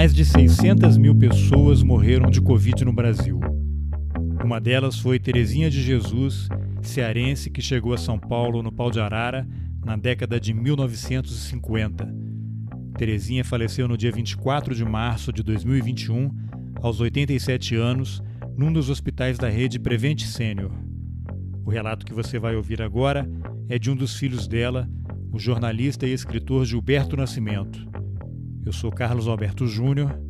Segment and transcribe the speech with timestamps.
[0.00, 3.38] Mais de 600 mil pessoas morreram de Covid no Brasil.
[4.42, 6.48] Uma delas foi Terezinha de Jesus,
[6.80, 9.46] cearense que chegou a São Paulo no pau de arara
[9.84, 12.14] na década de 1950.
[12.96, 16.30] Terezinha faleceu no dia 24 de março de 2021,
[16.76, 18.22] aos 87 anos,
[18.56, 20.72] num dos hospitais da rede Prevent Sênior.
[21.62, 23.30] O relato que você vai ouvir agora
[23.68, 24.88] é de um dos filhos dela,
[25.30, 27.89] o jornalista e escritor Gilberto Nascimento.
[28.64, 30.20] Eu sou Carlos Alberto Júnior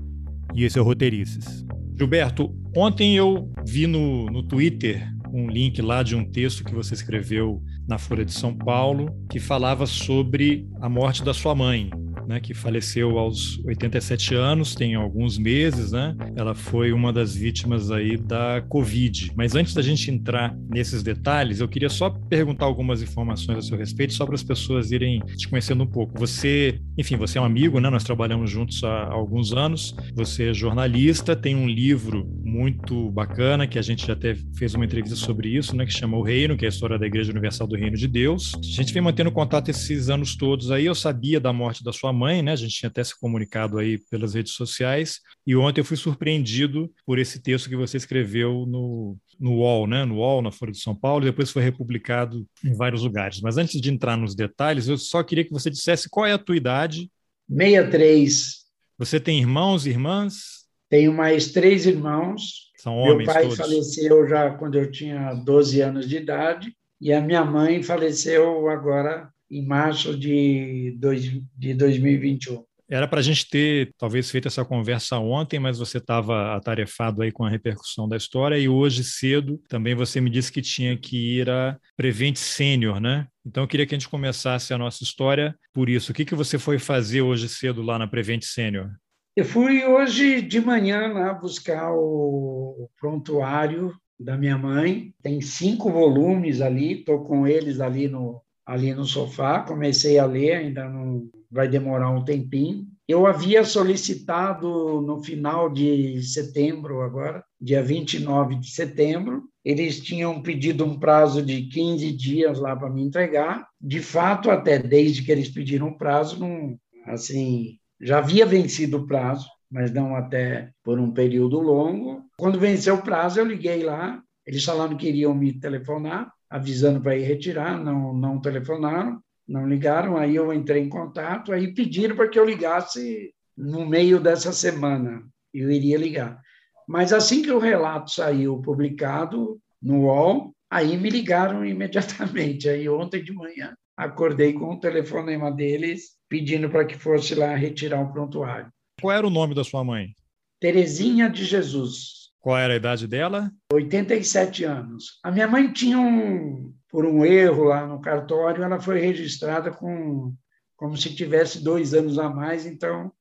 [0.55, 1.65] e esse é o Roteirices.
[1.97, 6.95] Gilberto, ontem eu vi no, no Twitter um link lá de um texto que você
[6.95, 11.91] escreveu na Folha de São Paulo que falava sobre a morte da sua mãe,
[12.31, 16.15] né, que faleceu aos 87 anos, tem alguns meses, né?
[16.37, 19.33] Ela foi uma das vítimas aí da Covid.
[19.35, 23.77] Mas antes da gente entrar nesses detalhes, eu queria só perguntar algumas informações a seu
[23.77, 26.17] respeito, só para as pessoas irem te conhecendo um pouco.
[26.21, 27.91] Você, enfim, você é um amigo, né?
[27.91, 29.97] Nós trabalhamos juntos há alguns anos.
[30.15, 34.85] Você é jornalista, tem um livro muito bacana que a gente já até fez uma
[34.85, 35.85] entrevista sobre isso, né?
[35.85, 38.53] Que chama O Reino, que é a história da Igreja Universal do Reino de Deus.
[38.55, 40.87] A gente vem mantendo contato esses anos todos aí.
[40.87, 42.53] Eu sabia da morte da sua mãe, né?
[42.53, 45.21] A gente tinha até se comunicado aí pelas redes sociais.
[45.47, 50.05] E ontem eu fui surpreendido por esse texto que você escreveu no, no UOL, né?
[50.05, 53.41] No UOL, na Folha de São Paulo, e depois foi republicado em vários lugares.
[53.41, 56.39] Mas antes de entrar nos detalhes, eu só queria que você dissesse qual é a
[56.39, 57.11] tua idade.
[57.49, 58.61] 63.
[58.99, 60.67] Você tem irmãos e irmãs?
[60.91, 62.71] Tenho mais três irmãos.
[62.77, 63.57] São homens Meu pai todos.
[63.57, 69.31] faleceu já quando eu tinha 12 anos de idade e a minha mãe faleceu agora
[69.51, 71.23] em março de, dois,
[71.57, 72.65] de 2021.
[72.91, 77.31] Era para a gente ter, talvez, feito essa conversa ontem, mas você estava atarefado aí
[77.31, 81.39] com a repercussão da história e hoje cedo também você me disse que tinha que
[81.39, 83.29] ir a Prevent Sênior, né?
[83.47, 86.11] Então eu queria que a gente começasse a nossa história por isso.
[86.11, 88.91] O que, que você foi fazer hoje cedo lá na Prevent Sênior?
[89.37, 95.15] Eu fui hoje de manhã lá buscar o prontuário da minha mãe.
[95.23, 99.61] Tem cinco volumes ali, estou com eles ali no, ali no sofá.
[99.61, 102.87] Comecei a ler, ainda não vai demorar um tempinho.
[103.09, 110.85] Eu havia solicitado no final de setembro, agora, dia 29 de setembro, eles tinham pedido
[110.85, 113.67] um prazo de 15 dias lá para me entregar.
[113.81, 119.07] De fato, até desde que eles pediram o prazo, não, assim, já havia vencido o
[119.07, 122.23] prazo, mas não até por um período longo.
[122.39, 124.23] Quando venceu o prazo, eu liguei lá.
[124.47, 127.79] Eles falaram que iriam me telefonar, avisando para ir retirar.
[127.79, 130.17] Não, não telefonaram, não ligaram.
[130.17, 135.23] Aí eu entrei em contato, aí pediram para que eu ligasse no meio dessa semana.
[135.55, 136.41] Eu iria ligar.
[136.89, 142.69] Mas assim que o relato saiu publicado no UOL, aí me ligaram imediatamente.
[142.69, 148.01] Aí ontem de manhã acordei com o telefonema deles pedindo para que fosse lá retirar
[148.01, 148.73] o prontuário.
[149.01, 150.15] Qual era o nome da sua mãe?
[150.61, 152.20] Terezinha de Jesus.
[152.41, 153.51] Qual era a idade dela?
[153.73, 155.21] 87 anos.
[155.23, 160.35] A minha mãe tinha um, por um erro lá no cartório, ela foi registrada com
[160.77, 163.13] como se tivesse dois anos a mais, então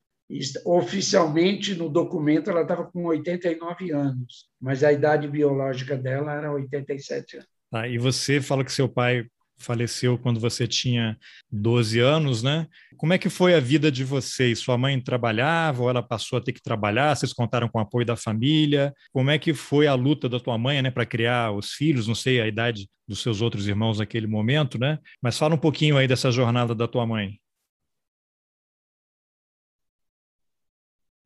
[0.64, 7.36] oficialmente no documento ela estava com 89 anos, mas a idade biológica dela era 87
[7.36, 7.48] anos.
[7.72, 9.26] Ah, e você fala que seu pai
[9.60, 11.18] faleceu quando você tinha
[11.50, 12.66] 12 anos, né?
[12.96, 14.58] Como é que foi a vida de vocês?
[14.58, 17.14] Sua mãe trabalhava ou ela passou a ter que trabalhar?
[17.14, 18.92] Vocês contaram com o apoio da família?
[19.12, 22.06] Como é que foi a luta da tua mãe, né, para criar os filhos?
[22.06, 24.98] Não sei a idade dos seus outros irmãos naquele momento, né?
[25.22, 27.38] Mas fala um pouquinho aí dessa jornada da tua mãe.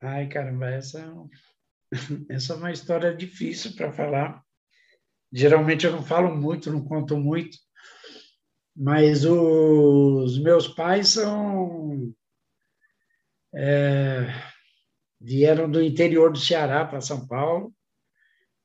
[0.01, 1.13] Ai, caramba, essa,
[2.29, 4.43] essa é uma história difícil para falar.
[5.31, 7.57] Geralmente eu não falo muito, não conto muito,
[8.75, 12.13] mas os meus pais são
[13.53, 14.27] é,
[15.21, 17.73] vieram do interior do Ceará para São Paulo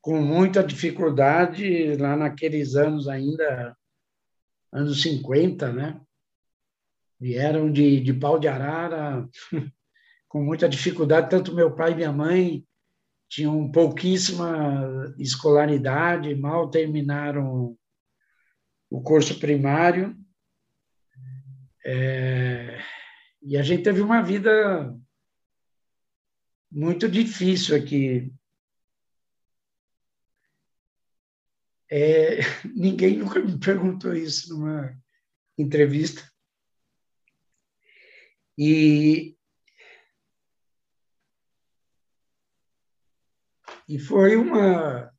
[0.01, 3.77] com muita dificuldade lá naqueles anos ainda
[4.73, 6.01] anos 50, né?
[7.19, 9.29] Vieram de, de pau de arara
[10.27, 12.65] com muita dificuldade, tanto meu pai e minha mãe
[13.29, 17.77] tinham pouquíssima escolaridade, mal terminaram
[18.91, 20.17] o curso primário.
[21.87, 22.79] É,
[23.43, 24.95] E a gente teve uma vida
[26.71, 28.33] muito difícil aqui.
[31.91, 32.39] É,
[32.77, 34.97] ninguém nunca me perguntou isso numa
[35.59, 36.23] entrevista.
[38.59, 39.37] E,
[43.89, 45.10] e foi uma.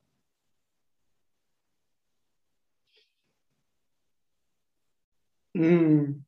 [5.54, 6.22] Um,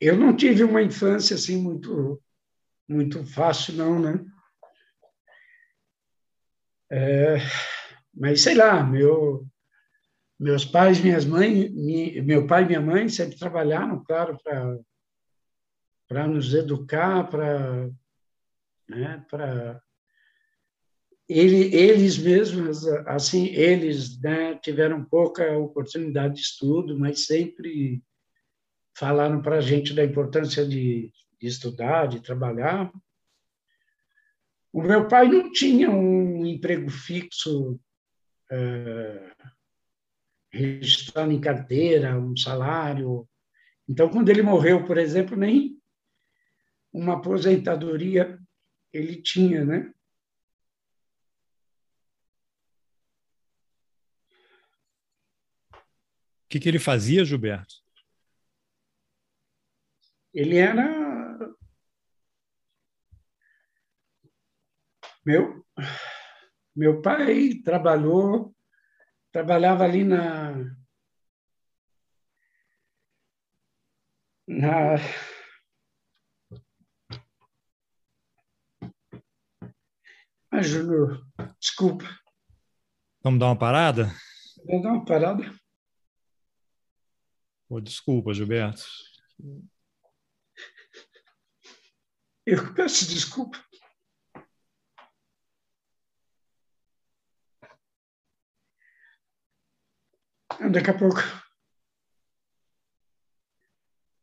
[0.00, 2.20] eu não tive uma infância assim muito
[2.88, 4.24] muito fácil não, né?
[6.90, 7.36] É,
[8.14, 9.46] mas sei lá, meu
[10.38, 11.70] meus pais, minhas mães,
[12.24, 14.78] meu pai e minha mãe sempre trabalharam, claro, para
[16.08, 17.88] para nos educar, para
[18.88, 19.81] né, para
[21.38, 28.02] ele, eles mesmos, assim, eles né, tiveram pouca oportunidade de estudo, mas sempre
[28.96, 32.92] falaram para a gente da importância de, de estudar, de trabalhar.
[34.72, 37.78] O meu pai não tinha um emprego fixo
[38.50, 39.32] é,
[40.50, 43.28] registrado em carteira, um salário.
[43.88, 45.78] Então, quando ele morreu, por exemplo, nem
[46.92, 48.38] uma aposentadoria
[48.92, 49.90] ele tinha, né?
[56.52, 57.76] Que, que ele fazia, Gilberto?
[60.34, 60.86] Ele era
[65.24, 65.64] meu
[66.76, 68.54] meu pai trabalhou
[69.30, 70.52] trabalhava ali na
[74.46, 74.96] na
[80.50, 81.26] ah, Júnior,
[81.58, 82.04] desculpa.
[83.22, 84.12] Vamos dar uma parada?
[84.66, 85.61] Vamos dar uma parada.
[87.80, 88.82] Desculpa, Gilberto.
[92.44, 93.58] Eu peço desculpa.
[100.70, 101.20] Daqui a pouco.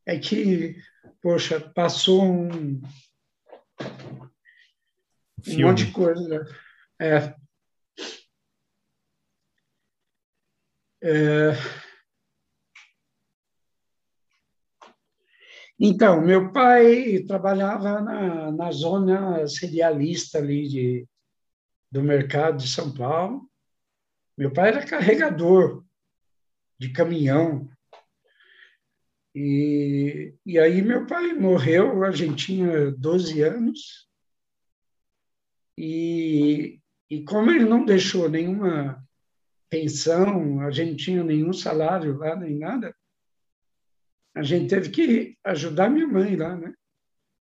[0.05, 0.75] É que,
[1.21, 2.81] poxa, passou um,
[5.47, 6.45] um monte de coisa.
[6.99, 7.35] É.
[11.01, 11.88] É.
[15.79, 21.07] Então, meu pai trabalhava na, na zona serialista ali de,
[21.89, 23.49] do mercado de São Paulo.
[24.37, 25.85] Meu pai era carregador
[26.77, 27.69] de caminhão.
[29.33, 34.09] E, e aí meu pai morreu, a gente tinha 12 anos,
[35.77, 39.01] e, e como ele não deixou nenhuma
[39.69, 42.93] pensão, a gente tinha nenhum salário lá, nem nada,
[44.39, 46.71] a gente teve que ajudar minha mãe lá, né?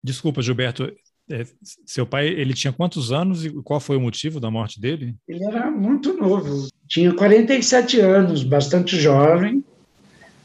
[0.03, 0.93] Desculpa, Gilberto,
[1.31, 1.45] é,
[1.87, 5.15] seu pai, ele tinha quantos anos e qual foi o motivo da morte dele?
[5.29, 9.65] Ele era muito novo, tinha 47 anos, bastante jovem,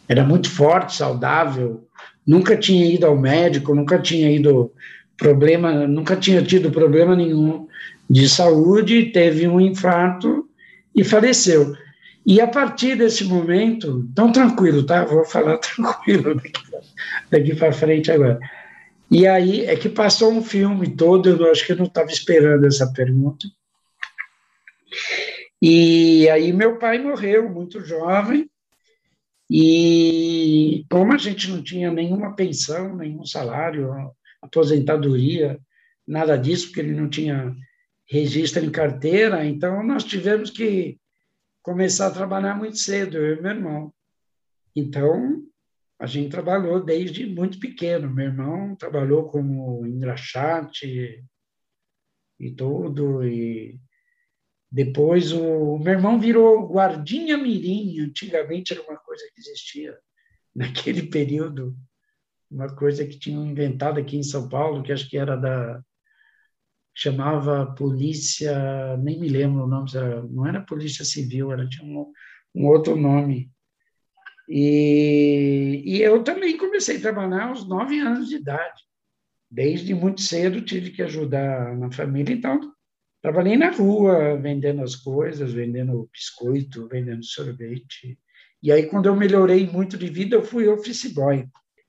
[0.07, 1.87] era muito forte, saudável,
[2.25, 4.71] nunca tinha ido ao médico, nunca tinha ido
[5.17, 7.67] problema, nunca tinha tido problema nenhum
[8.09, 10.47] de saúde, teve um infarto
[10.95, 11.73] e faleceu.
[12.25, 15.03] E a partir desse momento, tão tranquilo, tá?
[15.03, 16.63] Vou falar tranquilo daqui,
[17.29, 18.39] daqui para frente agora.
[19.11, 22.65] E aí é que passou um filme todo, eu acho que eu não estava esperando
[22.65, 23.47] essa pergunta.
[25.61, 28.49] E aí meu pai morreu muito jovem,
[29.49, 33.93] e como a gente não tinha nenhuma pensão, nenhum salário,
[34.41, 35.59] aposentadoria,
[36.07, 37.55] nada disso, porque ele não tinha
[38.09, 40.97] registro em carteira, então nós tivemos que
[41.63, 43.93] começar a trabalhar muito cedo, eu e meu irmão.
[44.75, 45.43] Então,
[45.97, 48.13] a gente trabalhou desde muito pequeno.
[48.13, 51.25] Meu irmão trabalhou como engraxate
[52.39, 53.79] e tudo, e
[54.69, 59.97] depois o, o meu irmão virou guardinha mirim, antigamente era uma coisa que existia
[60.53, 61.77] naquele período,
[62.51, 65.81] uma coisa que tinham inventado aqui em São Paulo, que acho que era da
[66.93, 69.89] chamava polícia, nem me lembro o nome,
[70.29, 72.11] não era polícia civil, era tinha um,
[72.55, 73.51] um outro nome.
[74.47, 78.81] E, e eu também comecei a trabalhar aos nove anos de idade.
[79.49, 82.59] Desde muito cedo tive que ajudar na família, então
[83.21, 88.17] trabalhei na rua vendendo as coisas, vendendo biscoito, vendendo sorvete.
[88.61, 91.45] E aí, quando eu melhorei muito de vida, eu fui office boy.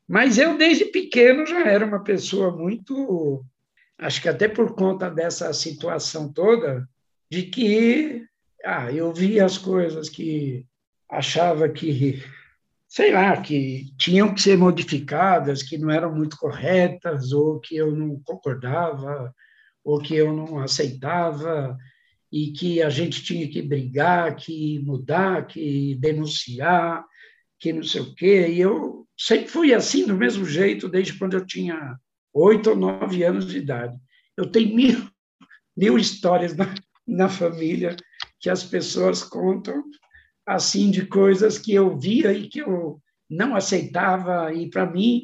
[0.09, 3.45] Mas eu, desde pequeno, já era uma pessoa muito.
[3.99, 6.89] Acho que até por conta dessa situação toda,
[7.31, 8.25] de que
[8.65, 10.67] ah, eu via as coisas que
[11.09, 12.23] achava que
[12.95, 17.91] sei lá, que tinham que ser modificadas, que não eram muito corretas, ou que eu
[17.91, 19.35] não concordava,
[19.83, 21.77] ou que eu não aceitava,
[22.31, 27.05] e que a gente tinha que brigar, que mudar, que denunciar,
[27.59, 28.47] que não sei o quê.
[28.49, 31.99] E eu sempre fui assim, do mesmo jeito, desde quando eu tinha
[32.35, 33.97] oito ou nove anos de idade.
[34.37, 35.09] Eu tenho mil,
[35.77, 36.75] mil histórias na,
[37.07, 37.97] na família
[38.41, 39.83] que as pessoas contam
[40.45, 43.01] assim de coisas que eu via e que eu
[43.31, 44.53] não aceitava.
[44.53, 45.23] E para mim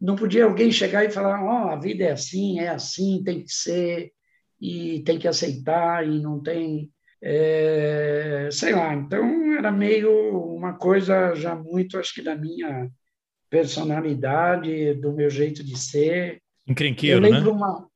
[0.00, 3.44] não podia alguém chegar e falar ó oh, a vida é assim é assim tem
[3.44, 4.12] que ser
[4.60, 6.90] e tem que aceitar e não tem
[7.24, 8.94] é, sei lá.
[8.94, 10.10] Então era meio
[10.54, 12.90] uma coisa já muito acho que da minha
[13.50, 17.88] personalidade do meu jeito de ser encrenqueiro eu lembro né uma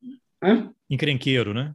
[0.43, 0.75] Hã?
[0.89, 1.75] encrenqueiro né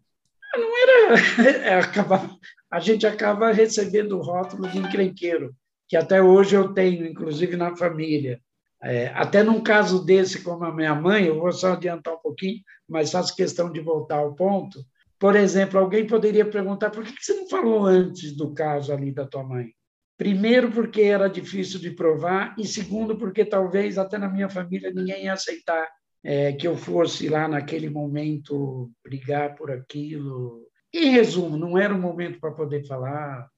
[0.53, 2.37] não era é, acabava
[2.71, 5.53] a gente acaba recebendo o rótulo de encrenqueiro,
[5.89, 8.39] que até hoje eu tenho, inclusive na família.
[8.81, 12.61] É, até num caso desse, como a minha mãe, eu vou só adiantar um pouquinho,
[12.87, 14.79] mas faço questão de voltar ao ponto.
[15.19, 19.27] Por exemplo, alguém poderia perguntar por que você não falou antes do caso ali da
[19.27, 19.73] tua mãe?
[20.17, 25.25] Primeiro, porque era difícil de provar, e segundo, porque talvez até na minha família ninguém
[25.25, 25.87] ia aceitar
[26.23, 31.99] é, que eu fosse lá naquele momento brigar por aquilo, em resumo, não era o
[31.99, 33.49] momento para poder falar,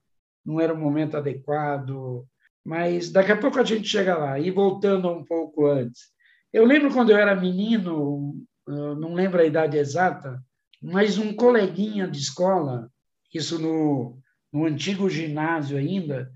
[0.44, 2.24] não era o momento adequado,
[2.64, 4.38] mas daqui a pouco a gente chega lá.
[4.38, 6.12] E voltando um pouco antes,
[6.52, 8.34] eu lembro quando eu era menino,
[8.66, 10.42] não lembro a idade exata,
[10.80, 12.90] mas um coleguinha de escola,
[13.32, 14.18] isso no,
[14.52, 16.30] no antigo ginásio ainda,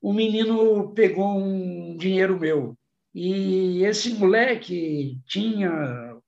[0.00, 2.76] o menino pegou um dinheiro meu.
[3.14, 5.70] E esse moleque tinha,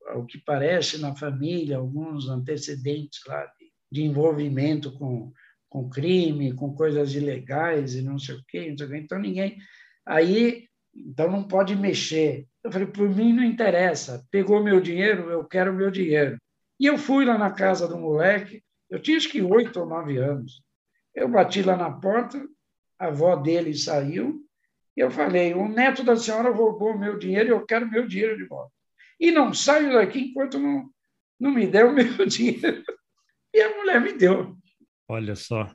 [0.09, 3.65] ao que parece, na família, alguns antecedentes lá de
[3.95, 5.33] de envolvimento com,
[5.69, 8.97] com crime, com coisas ilegais e não sei o quê, não sei o quê.
[8.97, 9.57] Então, ninguém.
[10.05, 12.49] Aí, então não pode mexer.
[12.65, 14.27] Eu falei, por mim não interessa.
[14.33, 16.37] Pegou meu dinheiro, eu quero meu dinheiro.
[16.81, 20.17] E eu fui lá na casa do moleque, eu tinha acho que oito ou nove
[20.17, 20.61] anos.
[21.15, 22.45] Eu bati lá na porta,
[22.99, 24.45] a avó dele saiu,
[24.97, 28.73] eu falei: o neto da senhora roubou meu dinheiro, eu quero meu dinheiro de volta.
[29.19, 30.89] E não saio daqui enquanto não,
[31.39, 32.83] não me der o meu dinheiro.
[33.53, 34.57] E a mulher me deu.
[35.09, 35.73] Olha só.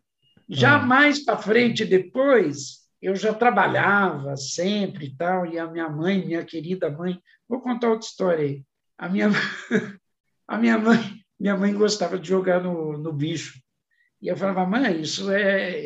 [0.49, 0.85] Já ah.
[0.85, 6.43] mais para frente, depois, eu já trabalhava sempre e tal, e a minha mãe, minha
[6.43, 8.63] querida mãe, vou contar outra história aí.
[8.97, 9.29] A minha,
[10.47, 13.61] a minha mãe, minha mãe gostava de jogar no, no bicho.
[14.21, 15.79] E eu falava, mãe, isso é,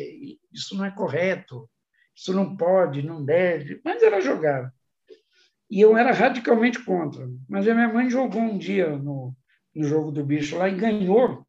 [0.52, 1.68] isso não é correto,
[2.14, 3.80] isso não pode, não deve.
[3.84, 4.72] Mas ela jogava.
[5.70, 7.28] E eu era radicalmente contra.
[7.48, 9.34] Mas a minha mãe jogou um dia no,
[9.74, 11.46] no jogo do bicho lá e ganhou.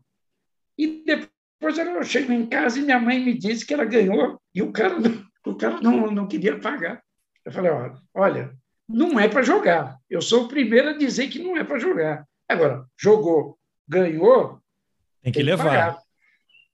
[0.78, 4.62] E depois eu chego em casa e minha mãe me disse que ela ganhou e
[4.62, 7.04] o cara não, o cara não, não queria pagar.
[7.46, 8.58] Eu falei, olha, olha
[8.88, 9.98] não é para jogar.
[10.10, 12.26] Eu sou o primeiro a dizer que não é para jogar.
[12.48, 13.58] Agora, jogou,
[13.88, 14.62] ganhou,
[15.22, 15.96] tem que tem levar.
[15.96, 16.06] Que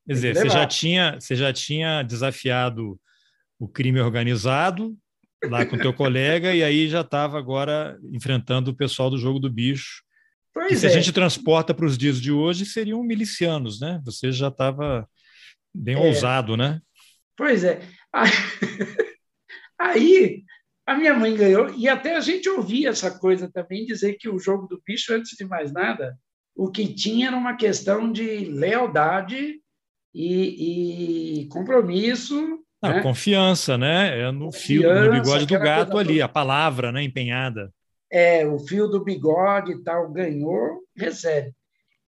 [0.07, 2.99] Quer dizer, você já, tinha, você já tinha desafiado
[3.61, 4.97] o crime organizado
[5.43, 9.49] lá com teu colega e aí já estava agora enfrentando o pessoal do jogo do
[9.49, 10.03] bicho
[10.53, 10.89] Pois que se é.
[10.89, 14.01] a gente transporta para os dias de hoje, seriam milicianos, né?
[14.03, 15.07] Você já estava
[15.73, 16.07] bem é.
[16.07, 16.81] ousado, né?
[17.37, 17.81] Pois é.
[19.79, 20.43] Aí
[20.85, 24.37] a minha mãe ganhou, e até a gente ouvia essa coisa também, dizer que o
[24.37, 26.17] jogo do bicho, antes de mais nada,
[26.53, 29.61] o que tinha era uma questão de lealdade
[30.13, 32.59] e, e compromisso.
[32.81, 33.01] Não, né?
[33.01, 34.19] Confiança, né?
[34.19, 37.71] É no fio, no bigode do gato ali, a palavra né, empenhada
[38.11, 41.55] é, o fio do bigode e tal, ganhou, recebe.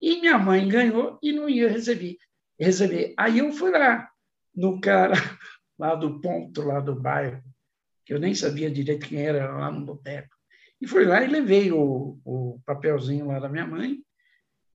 [0.01, 2.17] E minha mãe ganhou e não ia receber.
[2.59, 3.13] receber.
[3.17, 4.09] Aí eu fui lá,
[4.53, 5.13] no cara
[5.79, 7.41] lá do ponto, lá do bairro,
[8.05, 10.35] que eu nem sabia direito quem era, lá no boteco.
[10.81, 13.99] E fui lá e levei o, o papelzinho lá da minha mãe,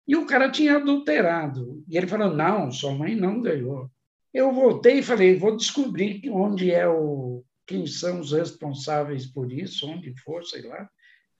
[0.08, 1.84] e o cara tinha adulterado.
[1.86, 3.90] E ele falou: não, sua mãe não ganhou.
[4.32, 9.88] Eu voltei e falei: vou descobrir onde é o, quem são os responsáveis por isso,
[9.88, 10.88] onde for, sei lá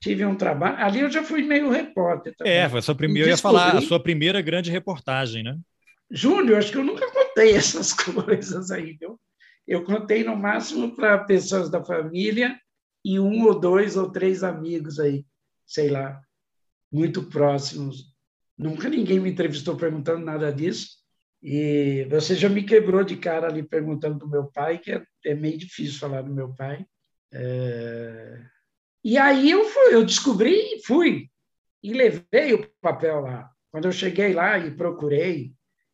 [0.01, 0.77] tive um trabalho.
[0.83, 2.35] Ali eu já fui meio repórter.
[2.35, 2.53] Também.
[2.53, 5.57] É, foi a sua primeira, eu ia falar, a sua primeira grande reportagem, né?
[6.09, 9.19] Júnior, acho que eu nunca contei essas coisas aí, viu?
[9.65, 12.59] Eu contei no máximo para pessoas da família
[13.05, 15.23] e um ou dois ou três amigos aí,
[15.65, 16.19] sei lá,
[16.91, 18.11] muito próximos.
[18.57, 21.00] Nunca ninguém me entrevistou perguntando nada disso.
[21.41, 25.33] E você já me quebrou de cara ali perguntando do meu pai, que é, é
[25.33, 26.85] meio difícil falar do meu pai.
[27.33, 28.39] É...
[29.03, 31.29] E aí eu fui, eu descobri e fui.
[31.81, 33.49] E levei o papel lá.
[33.71, 35.53] Quando eu cheguei lá e procurei,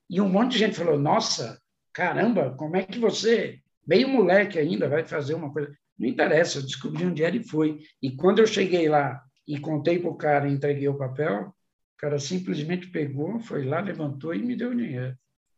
[0.10, 1.62] e um monte de gente falou: Nossa,
[1.94, 5.74] caramba, como é que você, meio moleque ainda, vai fazer uma coisa?
[5.98, 7.80] Não interessa, eu descobri onde era e foi.
[8.02, 11.98] E quando eu cheguei lá e contei para o cara e entreguei o papel, o
[11.98, 15.18] cara simplesmente pegou, foi lá, levantou e me deu o dinheiro.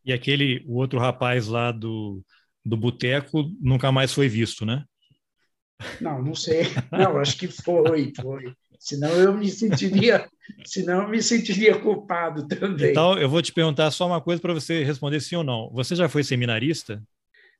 [0.09, 2.25] E aquele, o outro rapaz lá do,
[2.65, 4.83] do boteco nunca mais foi visto, né?
[6.01, 6.63] Não, não sei.
[6.91, 8.51] Não, acho que foi, foi.
[8.79, 10.27] Senão eu me sentiria,
[10.65, 12.89] senão eu me sentiria culpado também.
[12.89, 15.69] Então, eu vou te perguntar só uma coisa para você responder sim ou não.
[15.73, 16.99] Você já foi seminarista?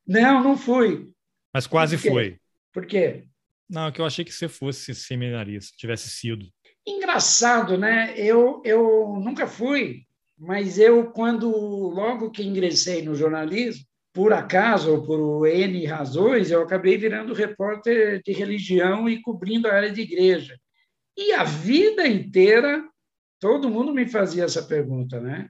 [0.07, 1.05] Não, não fui.
[1.53, 2.37] Mas quase Por foi.
[2.73, 3.25] Por quê?
[3.69, 6.47] Não, que eu achei que você fosse seminarista, tivesse sido.
[6.83, 8.11] Engraçado, né?
[8.17, 10.07] Eu, eu nunca fui,
[10.39, 16.61] mas eu, quando logo que ingressei no jornalismo, por acaso ou por N razões, eu
[16.61, 20.57] acabei virando repórter de religião e cobrindo a área de igreja.
[21.15, 22.87] E a vida inteira,
[23.39, 25.49] todo mundo me fazia essa pergunta, né?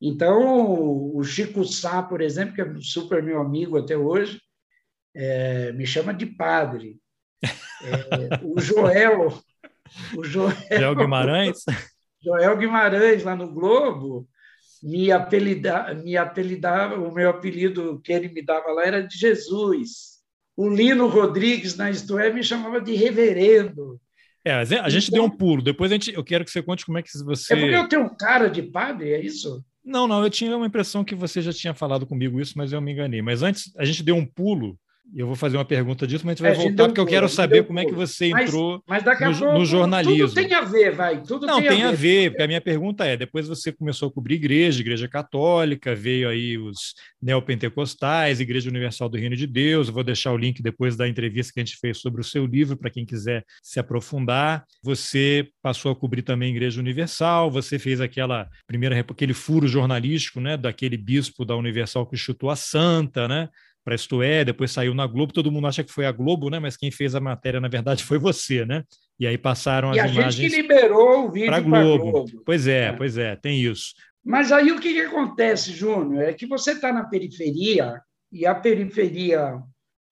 [0.00, 4.40] Então, o Chico Sá, por exemplo, que é super meu amigo até hoje,
[5.14, 6.96] é, me chama de padre.
[7.42, 9.40] É, o Joel,
[10.16, 11.64] o Joel, Joel Guimarães,
[12.22, 14.28] Joel Guimarães lá no Globo
[14.82, 20.18] me apelidava, me apelidava, o meu apelido que ele me dava lá era de Jesus.
[20.56, 24.00] O Lino Rodrigues na Isto é me chamava de Reverendo.
[24.44, 25.62] É, a gente então, deu um pulo.
[25.62, 27.54] Depois a gente, eu quero que você conte como é que você.
[27.54, 29.64] É porque eu tenho um cara de padre, é isso?
[29.84, 32.80] Não, não, eu tinha uma impressão que você já tinha falado comigo isso, mas eu
[32.80, 33.20] me enganei.
[33.20, 34.78] Mas antes, a gente deu um pulo
[35.14, 37.28] eu vou fazer uma pergunta disso, mas a gente vai é, voltar, porque eu quero
[37.28, 40.28] saber como é que você entrou mas, mas no, pouco, no, jornalismo.
[40.28, 41.22] Tudo tem a ver, vai.
[41.22, 41.92] Tudo Não, tem, tem a, ver.
[41.92, 45.94] a ver, porque a minha pergunta é: depois você começou a cobrir igreja, igreja católica,
[45.94, 49.88] veio aí os neopentecostais, Igreja Universal do Reino de Deus.
[49.88, 52.44] Eu vou deixar o link depois da entrevista que a gente fez sobre o seu
[52.44, 54.64] livro, para quem quiser se aprofundar.
[54.82, 60.40] Você passou a cobrir também a Igreja Universal, você fez aquela primeira, aquele furo jornalístico,
[60.40, 63.48] né, daquele bispo da Universal que chutou a santa, né?
[63.88, 66.58] Para Isto É, depois saiu na Globo, todo mundo acha que foi a Globo, né?
[66.58, 68.84] Mas quem fez a matéria, na verdade, foi você, né?
[69.18, 70.16] E aí passaram e as imagens.
[70.16, 72.10] E a gente que liberou o vídeo para Globo.
[72.10, 72.42] Globo.
[72.44, 73.94] Pois é, é, pois é, tem isso.
[74.22, 76.22] Mas aí o que, que acontece, Júnior?
[76.22, 77.98] É que você está na periferia,
[78.30, 79.58] e a periferia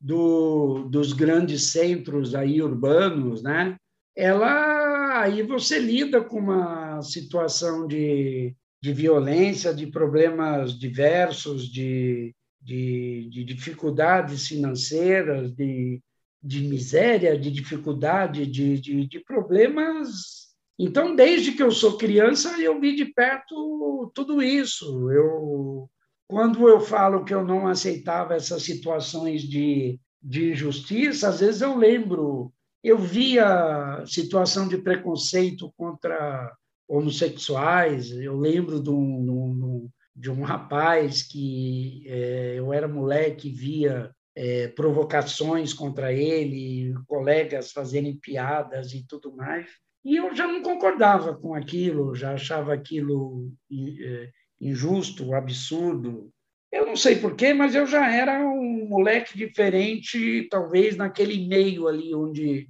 [0.01, 3.77] do, dos grandes centros aí urbanos, né?
[4.17, 12.35] Ela aí você lida com uma situação de, de violência, de problemas diversos, de
[12.67, 16.03] de, de dificuldades financeiras, de,
[16.43, 20.49] de miséria, de dificuldade, de, de, de problemas.
[20.77, 25.11] Então, desde que eu sou criança, eu vi de perto tudo isso.
[25.13, 25.89] Eu,
[26.27, 31.79] quando eu falo que eu não aceitava essas situações de, de injustiça, às vezes eu
[31.79, 32.53] lembro,
[32.83, 36.53] eu via situação de preconceito contra
[36.89, 43.51] homossexuais, eu lembro de um, de um, de um rapaz que é, eu era moleque
[43.51, 49.69] via é, provocações contra ele, colegas fazerem piadas e tudo mais.
[50.03, 56.31] E eu já não concordava com aquilo, já achava aquilo é, injusto, absurdo.
[56.73, 62.15] Eu não sei porquê, mas eu já era um moleque diferente, talvez naquele meio ali
[62.15, 62.69] onde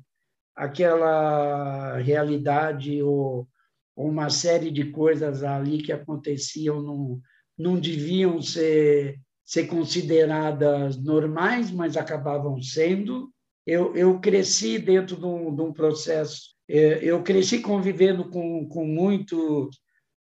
[0.54, 3.48] aquela realidade ou,
[3.94, 7.20] ou uma série de coisas ali que aconteciam no,
[7.57, 13.31] não deviam ser, ser consideradas normais, mas acabavam sendo.
[13.66, 18.85] Eu, eu cresci dentro de um, de um processo, é, eu cresci convivendo com, com
[18.85, 19.77] muitos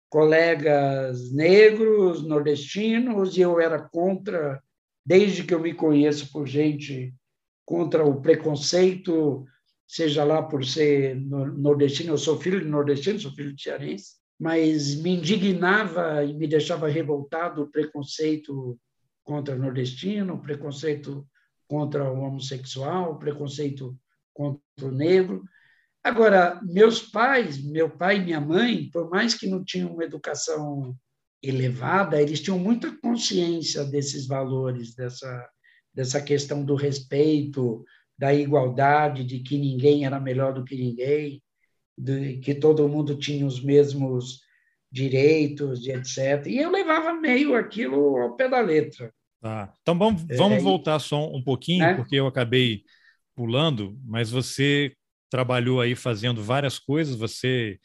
[0.08, 4.62] colegas negros, nordestinos, e eu era contra,
[5.04, 7.12] desde que eu me conheço por gente,
[7.64, 9.44] contra o preconceito,
[9.86, 14.94] seja lá por ser nordestino, eu sou filho de nordestino, sou filho de cearense, mas
[14.96, 18.78] me indignava e me deixava revoltado o preconceito
[19.24, 21.26] contra o nordestino, o preconceito
[21.66, 23.98] contra o homossexual, o preconceito
[24.32, 25.42] contra o negro.
[26.04, 30.94] Agora, meus pais, meu pai e minha mãe, por mais que não tinham uma educação
[31.42, 35.50] elevada, eles tinham muita consciência desses valores, dessa,
[35.92, 37.84] dessa questão do respeito,
[38.18, 41.42] da igualdade, de que ninguém era melhor do que ninguém
[41.96, 44.40] de que todo mundo tinha os mesmos
[44.90, 46.46] direitos e etc.
[46.46, 49.12] E eu levava meio aquilo ao pé da letra.
[49.40, 49.72] Tá.
[49.82, 51.94] Então vamos, é, vamos é, voltar só um pouquinho, né?
[51.94, 52.82] porque eu acabei
[53.34, 54.94] pulando, mas você
[55.30, 57.78] trabalhou aí fazendo várias coisas, você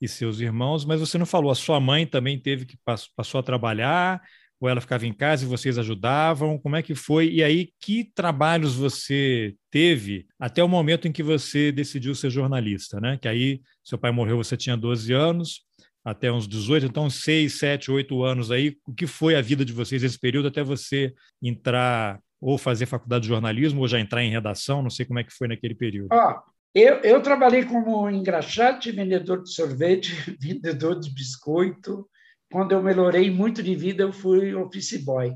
[0.00, 2.76] e seus irmãos, mas você não falou, a sua mãe também teve que
[3.16, 4.20] passou a trabalhar,
[4.62, 6.56] ou ela ficava em casa e vocês ajudavam?
[6.56, 7.28] Como é que foi?
[7.28, 13.00] E aí, que trabalhos você teve até o momento em que você decidiu ser jornalista,
[13.00, 13.18] né?
[13.20, 15.62] Que aí seu pai morreu, você tinha 12 anos,
[16.04, 18.76] até uns 18, então 6, 7, 8 anos aí.
[18.86, 23.22] O que foi a vida de vocês nesse período até você entrar ou fazer faculdade
[23.22, 24.80] de jornalismo, ou já entrar em redação?
[24.80, 26.12] Não sei como é que foi naquele período.
[26.12, 26.40] Ah,
[26.72, 32.08] eu, eu trabalhei como engraxate, vendedor de sorvete, vendedor de biscoito.
[32.52, 35.32] Quando eu melhorei muito de vida, eu fui office boy.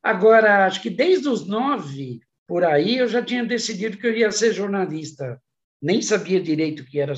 [0.00, 4.30] Agora, acho que desde os nove, por aí, eu já tinha decidido que eu ia
[4.30, 5.42] ser jornalista.
[5.82, 7.14] Nem sabia direito que era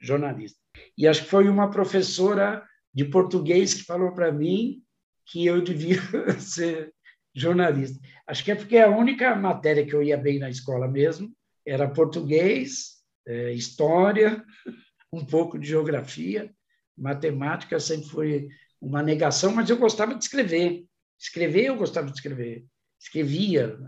[0.00, 0.58] jornalista.
[0.96, 4.82] E acho que foi uma professora de português que falou para mim
[5.26, 6.00] que eu devia
[6.40, 6.94] ser
[7.34, 8.00] jornalista.
[8.26, 11.30] Acho que é porque a única matéria que eu ia bem na escola mesmo
[11.66, 14.42] era português, é, história,
[15.12, 16.50] um pouco de geografia,
[16.96, 18.48] matemática sempre foi
[18.82, 20.84] uma negação, mas eu gostava de escrever.
[21.18, 22.64] Escrever, eu gostava de escrever.
[23.00, 23.78] Escrevia,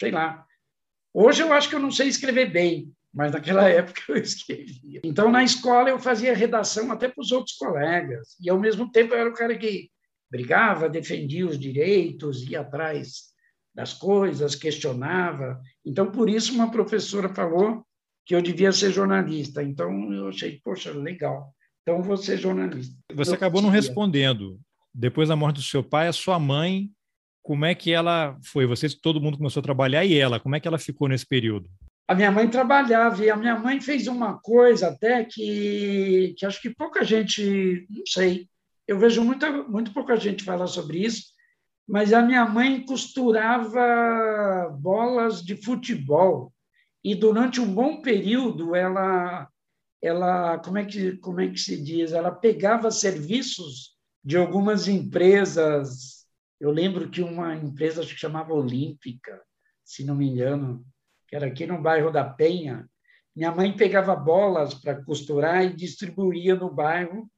[0.00, 0.46] sei lá.
[1.12, 5.02] Hoje eu acho que eu não sei escrever bem, mas naquela época eu escrevia.
[5.04, 9.12] Então, na escola, eu fazia redação até para os outros colegas, e ao mesmo tempo
[9.12, 9.90] eu era o cara que
[10.30, 13.30] brigava, defendia os direitos, ia atrás
[13.74, 15.60] das coisas, questionava.
[15.84, 17.84] Então, por isso, uma professora falou
[18.24, 19.62] que eu devia ser jornalista.
[19.62, 21.52] Então, eu achei, poxa, legal.
[21.98, 22.94] Então, ser jornalista.
[23.14, 24.60] Você acabou não respondendo.
[24.94, 26.90] Depois da morte do seu pai, a sua mãe,
[27.42, 28.66] como é que ela foi?
[28.66, 31.68] Você, todo mundo começou a trabalhar e ela, como é que ela ficou nesse período?
[32.08, 36.60] A minha mãe trabalhava e a minha mãe fez uma coisa até que, que acho
[36.60, 38.48] que pouca gente, não sei,
[38.86, 41.26] eu vejo muita, muito pouca gente falar sobre isso,
[41.88, 46.52] mas a minha mãe costurava bolas de futebol
[47.04, 49.48] e durante um bom período ela
[50.02, 52.12] ela como é que como é que se diz?
[52.12, 56.26] Ela pegava serviços de algumas empresas.
[56.58, 59.40] Eu lembro que uma empresa que chamava Olímpica
[59.90, 60.86] se não me engano
[61.26, 62.88] que era aqui no bairro da Penha.
[63.34, 67.28] Minha mãe pegava bolas para costurar e distribuía no bairro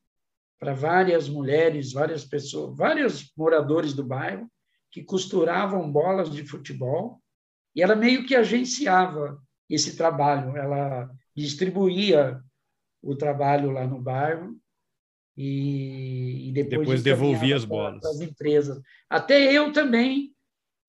[0.58, 4.50] para várias mulheres, várias pessoas, vários moradores do bairro
[4.90, 7.22] que costuravam bolas de futebol.
[7.74, 12.42] E ela meio que agenciava esse trabalho, ela distribuía
[13.02, 14.56] o trabalho lá no bairro
[15.36, 18.80] e, e depois, depois devolvia as bolas para as empresas.
[19.08, 20.32] Até eu também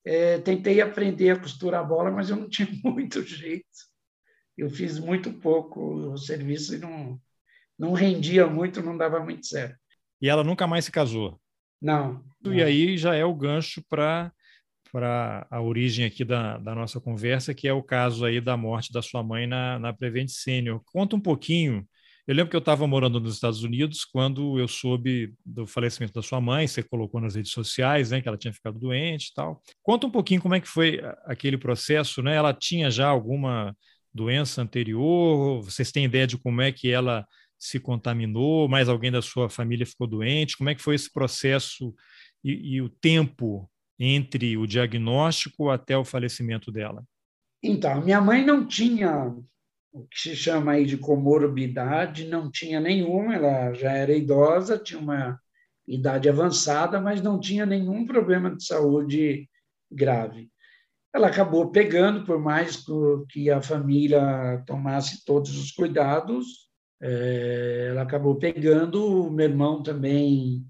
[0.05, 3.65] é, tentei aprender a costurar bola, mas eu não tinha muito jeito.
[4.57, 7.19] Eu fiz muito pouco o serviço e não,
[7.77, 9.77] não rendia muito, não dava muito certo.
[10.21, 11.39] E ela nunca mais se casou?
[11.81, 12.23] Não.
[12.41, 12.53] não.
[12.53, 14.31] E aí já é o gancho para
[14.93, 18.93] para a origem aqui da, da nossa conversa, que é o caso aí da morte
[18.93, 20.79] da sua mãe na, na Prevent Senior.
[20.85, 21.83] Conta um pouquinho.
[22.25, 26.21] Eu lembro que eu estava morando nos Estados Unidos quando eu soube do falecimento da
[26.21, 29.61] sua mãe, você colocou nas redes sociais, né, que ela tinha ficado doente e tal.
[29.81, 32.35] Conta um pouquinho como é que foi aquele processo, né?
[32.35, 33.75] Ela tinha já alguma
[34.13, 35.61] doença anterior?
[35.61, 37.27] Vocês têm ideia de como é que ela
[37.59, 40.57] se contaminou, mais alguém da sua família ficou doente?
[40.57, 41.93] Como é que foi esse processo
[42.41, 47.03] e, e o tempo entre o diagnóstico até o falecimento dela?
[47.61, 49.33] Então, minha mãe não tinha
[49.93, 54.99] o que se chama aí de comorbidade, não tinha nenhuma, ela já era idosa, tinha
[54.99, 55.39] uma
[55.87, 59.47] idade avançada, mas não tinha nenhum problema de saúde
[59.91, 60.49] grave.
[61.13, 62.83] Ela acabou pegando, por mais
[63.29, 70.65] que a família tomasse todos os cuidados, é, ela acabou pegando, o meu irmão também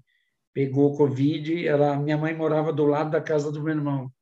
[0.52, 4.12] pegou Covid, ela, minha mãe morava do lado da casa do meu irmão.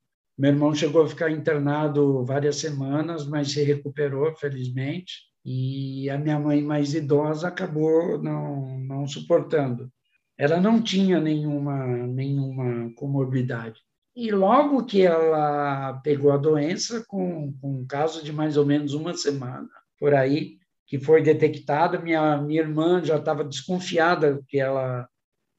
[0.42, 5.20] Meu irmão chegou a ficar internado várias semanas, mas se recuperou, felizmente.
[5.44, 9.88] E a minha mãe mais idosa acabou não, não suportando.
[10.36, 13.78] Ela não tinha nenhuma, nenhuma comorbidade.
[14.16, 18.94] E logo que ela pegou a doença, com, com um caso de mais ou menos
[18.94, 20.56] uma semana, por aí,
[20.88, 22.00] que foi detectada.
[22.00, 25.08] Minha, minha irmã já estava desconfiada que ela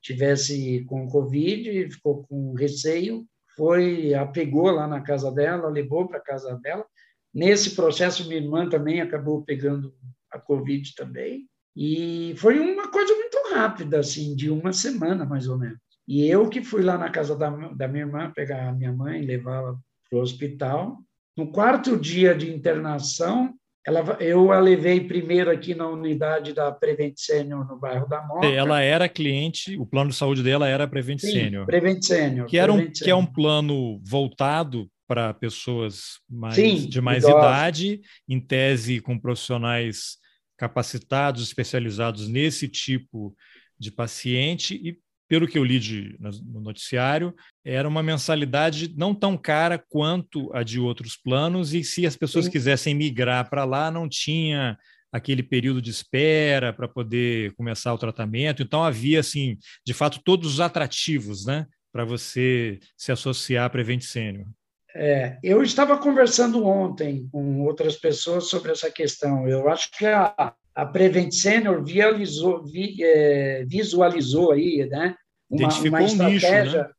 [0.02, 6.18] tivesse com Covid, ficou com receio, foi, a pegou lá na casa dela, levou para
[6.18, 6.86] a casa dela.
[7.34, 9.94] Nesse processo, minha irmã também acabou pegando
[10.32, 11.48] a Covid também.
[11.76, 15.80] E foi uma coisa muito rápida, assim, de uma semana mais ou menos.
[16.08, 19.22] E eu que fui lá na casa da, da minha irmã pegar a minha mãe,
[19.22, 19.76] levá-la
[20.10, 20.98] para o hospital.
[21.36, 23.54] No quarto dia de internação,
[23.86, 28.48] ela, eu a levei primeiro aqui na unidade da Prevent Senior no bairro da Moca.
[28.48, 31.66] Ela era cliente, o plano de saúde dela era Prevent Sim, Senior.
[31.66, 32.48] Prevent Senior.
[32.48, 38.02] Que, era um, que é um plano voltado para pessoas mais, Sim, de mais idade,
[38.28, 40.18] em tese com profissionais
[40.58, 43.36] capacitados, especializados nesse tipo
[43.78, 47.34] de paciente e pelo que eu li de, no noticiário,
[47.66, 52.46] era uma mensalidade não tão cara quanto a de outros planos, e se as pessoas
[52.46, 52.52] Sim.
[52.52, 54.78] quisessem migrar para lá, não tinha
[55.12, 58.64] aquele período de espera para poder começar o tratamento.
[58.64, 64.02] Então havia, assim, de fato, todos os atrativos, né, para você se associar à Prevent
[64.02, 64.48] Senior.
[64.96, 69.48] É, eu estava conversando ontem com outras pessoas sobre essa questão.
[69.48, 75.16] Eu acho que a, a Prevent Senior visualizou, vi, é, visualizou aí, né?
[75.50, 76.90] Uma, uma estratégia, um nicho, né?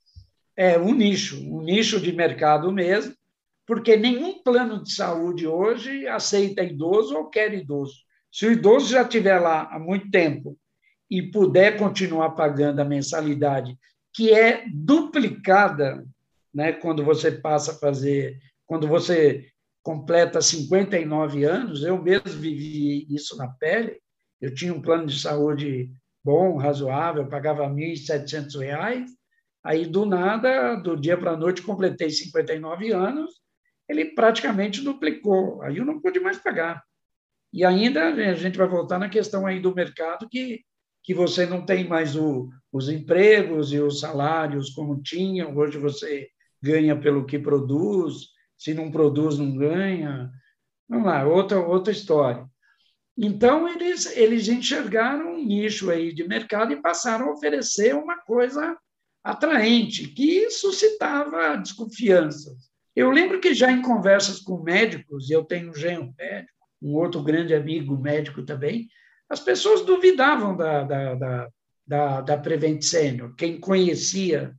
[0.57, 3.15] é um nicho, um nicho de mercado mesmo,
[3.67, 7.95] porque nenhum plano de saúde hoje aceita idoso ou quer idoso.
[8.31, 10.57] Se o idoso já estiver lá há muito tempo
[11.11, 13.77] e puder continuar pagando a mensalidade,
[14.13, 16.05] que é duplicada
[16.53, 19.49] né, quando você passa a fazer, quando você
[19.85, 24.01] completa 59 anos, eu mesmo vivi isso na pele,
[24.41, 25.93] eu tinha um plano de saúde
[26.25, 29.05] bom, razoável, pagava R$ 1.700,
[29.63, 33.31] aí do nada, do dia para a noite, completei 59 anos,
[33.87, 36.83] ele praticamente duplicou, aí eu não pude mais pagar.
[37.53, 40.63] E ainda a gente vai voltar na questão aí do mercado, que,
[41.03, 46.31] que você não tem mais o, os empregos e os salários como tinham, hoje você
[46.63, 48.34] ganha pelo que produz,
[48.65, 50.31] se não produz, não ganha.
[50.89, 52.47] Vamos lá, outra, outra história.
[53.17, 58.75] Então, eles, eles enxergaram um nicho aí de mercado e passaram a oferecer uma coisa
[59.23, 62.71] atraente, que suscitava desconfianças.
[62.97, 66.95] Eu lembro que já em conversas com médicos, e eu tenho um genro médico, um
[66.95, 68.89] outro grande amigo médico também,
[69.29, 71.49] as pessoas duvidavam da, da, da,
[71.87, 74.55] da, da Prevent Senior, quem conhecia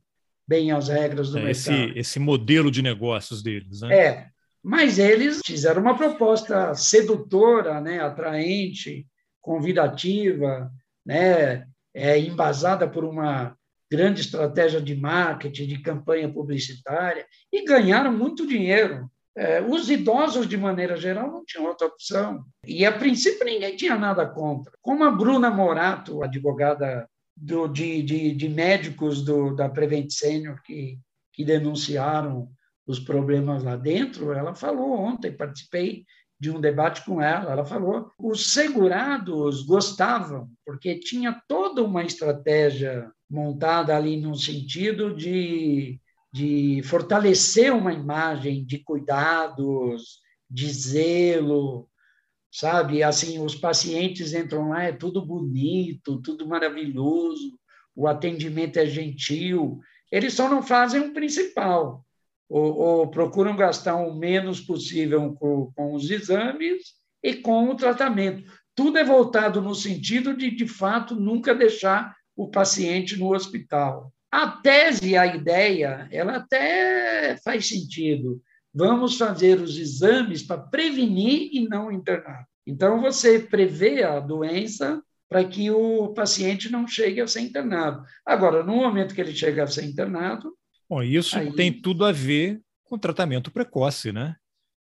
[0.46, 1.74] bem as regras do é, mercado.
[1.74, 3.80] Esse, esse modelo de negócios deles.
[3.80, 3.96] Né?
[3.96, 4.26] É,
[4.62, 9.06] mas eles fizeram uma proposta sedutora, né, atraente,
[9.40, 10.70] convidativa,
[11.04, 13.56] né, é, embasada por uma
[13.90, 19.08] grande estratégia de marketing, de campanha publicitária, e ganharam muito dinheiro.
[19.36, 22.42] É, os idosos, de maneira geral, não tinham outra opção.
[22.66, 24.72] E, a princípio, ninguém tinha nada contra.
[24.80, 30.98] Como a Bruna Morato, advogada do, de, de, de, médicos do, da Prevent Senior que,
[31.32, 32.48] que denunciaram
[32.86, 36.04] os problemas lá dentro, ela falou ontem, participei
[36.38, 43.10] de um debate com ela, ela falou, os segurados gostavam, porque tinha toda uma estratégia
[43.28, 45.98] montada ali no sentido de,
[46.32, 51.88] de fortalecer uma imagem de cuidados, de zelo,
[52.56, 53.02] sabe?
[53.02, 57.58] Assim, os pacientes entram lá, é tudo bonito, tudo maravilhoso,
[57.94, 59.78] o atendimento é gentil,
[60.10, 62.02] eles só não fazem o principal,
[62.48, 68.50] ou, ou procuram gastar o menos possível com, com os exames e com o tratamento.
[68.74, 74.10] Tudo é voltado no sentido de, de fato, nunca deixar o paciente no hospital.
[74.30, 78.40] A tese, a ideia, ela até faz sentido,
[78.76, 82.46] vamos fazer os exames para prevenir e não internar.
[82.66, 88.04] Então, você prevê a doença para que o paciente não chegue a ser internado.
[88.24, 90.52] Agora, no momento que ele chega a ser internado.
[90.88, 91.50] Bom, isso aí...
[91.54, 94.36] tem tudo a ver com tratamento precoce, né?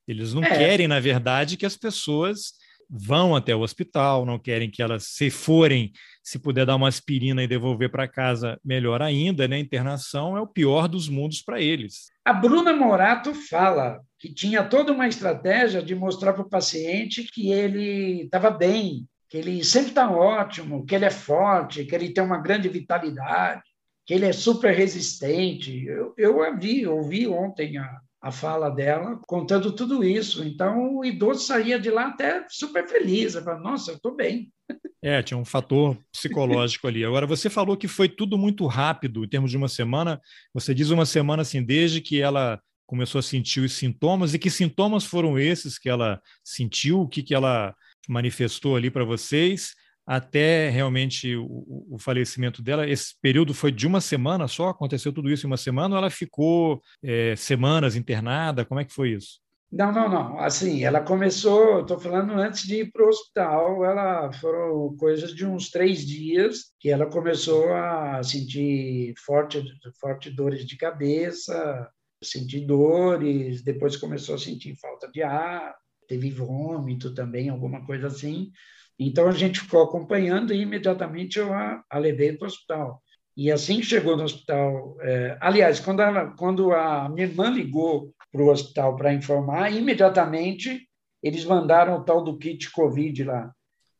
[0.05, 0.49] Eles não é.
[0.49, 2.53] querem, na verdade, que as pessoas
[2.89, 5.91] vão até o hospital, não querem que elas, se forem,
[6.23, 9.57] se puder dar uma aspirina e devolver para casa, melhor ainda, né?
[9.59, 12.11] Internação é o pior dos mundos para eles.
[12.27, 17.53] A Bruna Morato fala que tinha toda uma estratégia de mostrar para o paciente que
[17.53, 22.21] ele estava bem, que ele sempre está ótimo, que ele é forte, que ele tem
[22.21, 23.61] uma grande vitalidade,
[24.05, 25.85] que ele é super resistente.
[25.85, 30.43] Eu, eu ouvi, ouvi ontem a, a fala dela contando tudo isso.
[30.43, 33.35] Então, o idoso saía de lá até super feliz.
[33.35, 34.51] Falava, Nossa, eu estou bem.
[35.01, 37.05] É, tinha um fator psicológico ali.
[37.05, 40.19] Agora, você falou que foi tudo muito rápido, em termos de uma semana.
[40.53, 44.49] Você diz uma semana assim, desde que ela começou a sentir os sintomas, e que
[44.49, 47.75] sintomas foram esses que ela sentiu, o que, que ela
[48.07, 49.73] manifestou ali para vocês,
[50.07, 52.89] até realmente o, o, falecimento dela.
[52.89, 54.69] Esse período foi de uma semana só?
[54.69, 58.63] Aconteceu tudo isso em uma semana ou ela ficou é, semanas internada?
[58.63, 59.39] Como é que foi isso?
[59.71, 60.39] Não, não, não.
[60.39, 65.45] Assim, ela começou, estou falando antes de ir para o hospital, ela foram coisas de
[65.45, 69.61] uns três dias que ela começou a sentir forte,
[69.99, 71.89] forte dores de cabeça,
[72.23, 75.75] sentir dores, depois começou a sentir falta de ar,
[76.07, 78.51] teve vômito também, alguma coisa assim.
[78.97, 83.01] Então a gente ficou acompanhando e imediatamente eu a, a levei para o hospital.
[83.35, 88.11] E assim que chegou no hospital, é, aliás, quando, ela, quando a minha irmã ligou
[88.37, 90.87] para o hospital para informar, imediatamente
[91.23, 93.51] eles mandaram o tal do kit Covid lá.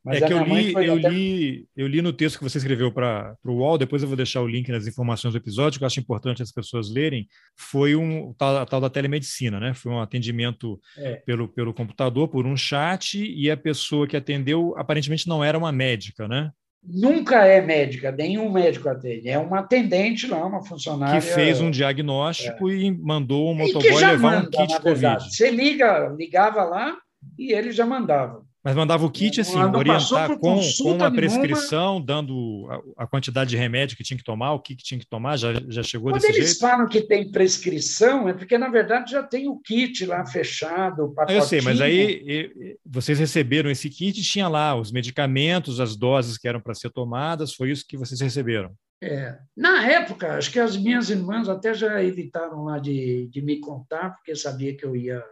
[0.04, 1.08] Mas é que eu li, eu, até...
[1.10, 4.40] li, eu li no texto que você escreveu para o UOL, depois eu vou deixar
[4.40, 8.32] o link nas informações do episódio, que eu acho importante as pessoas lerem, foi um
[8.38, 9.74] tal, a tal da telemedicina, né?
[9.74, 11.16] Foi um atendimento é.
[11.16, 15.72] pelo, pelo computador, por um chat, e a pessoa que atendeu aparentemente não era uma
[15.72, 16.52] médica, né?
[16.82, 19.28] Nunca é médica, nenhum médico atende.
[19.28, 21.20] É uma atendente lá, uma funcionária.
[21.20, 22.74] Que fez um diagnóstico é.
[22.74, 25.24] e mandou um motoboy levar manda, um kit Covid.
[25.24, 26.96] Você liga, ligava lá
[27.38, 28.47] e ele já mandava.
[28.68, 32.04] Mas mandava o kit assim, orientar com, com uma prescrição, nenhuma.
[32.06, 35.08] dando a, a, quantidade de remédio que tinha que tomar, o que, que tinha que
[35.08, 36.60] tomar, já, já chegou Quando desse eles jeito?
[36.60, 41.14] falam que tem prescrição, é porque, na verdade, já tem o kit lá fechado, o
[41.14, 41.38] pacotinho.
[41.38, 46.46] Eu sei, mas aí vocês receberam esse kit, tinha lá os medicamentos, as doses que
[46.46, 48.70] eram para ser tomadas, foi isso que vocês receberam?
[49.02, 49.38] É.
[49.56, 54.10] Na época, acho que as minhas irmãs até já evitaram lá de, de me contar,
[54.10, 55.24] porque sabia que eu ia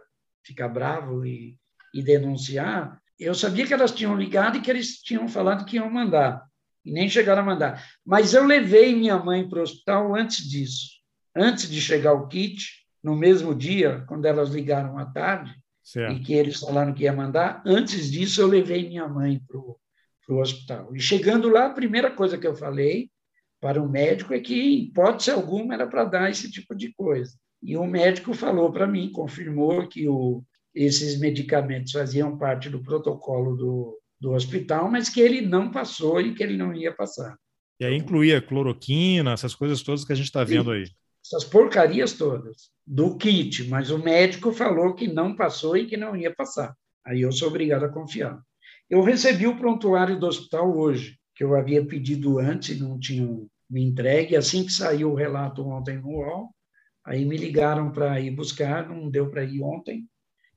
[0.43, 1.55] ficar bravo e,
[1.93, 5.89] e denunciar, eu sabia que elas tinham ligado e que eles tinham falado que iam
[5.89, 6.45] mandar,
[6.85, 7.83] e nem chegaram a mandar.
[8.05, 10.97] Mas eu levei minha mãe para o hospital antes disso.
[11.35, 15.53] Antes de chegar o kit, no mesmo dia, quando elas ligaram à tarde,
[15.83, 16.15] certo.
[16.15, 20.39] e que eles falaram que ia mandar, antes disso eu levei minha mãe para o
[20.39, 20.95] hospital.
[20.95, 23.09] E chegando lá, a primeira coisa que eu falei
[23.59, 27.33] para o médico é que, em hipótese alguma, era para dar esse tipo de coisa.
[27.61, 30.43] E o médico falou para mim, confirmou que o,
[30.77, 36.35] esses medicamentos faziam parte do protocolo do, do hospital, mas que ele não passou e
[36.35, 37.35] que ele não ia passar.
[37.79, 40.85] E aí incluía cloroquina, essas coisas todas que a gente está vendo aí.
[41.25, 46.15] Essas porcarias todas, do kit, mas o médico falou que não passou e que não
[46.15, 46.75] ia passar.
[47.05, 48.39] Aí eu sou obrigado a confiar.
[48.89, 53.83] Eu recebi o prontuário do hospital hoje, que eu havia pedido antes, não tinham me
[53.83, 54.35] entregue.
[54.35, 56.49] Assim que saiu o relato ontem no UOL,
[57.03, 60.05] aí me ligaram para ir buscar, não deu para ir ontem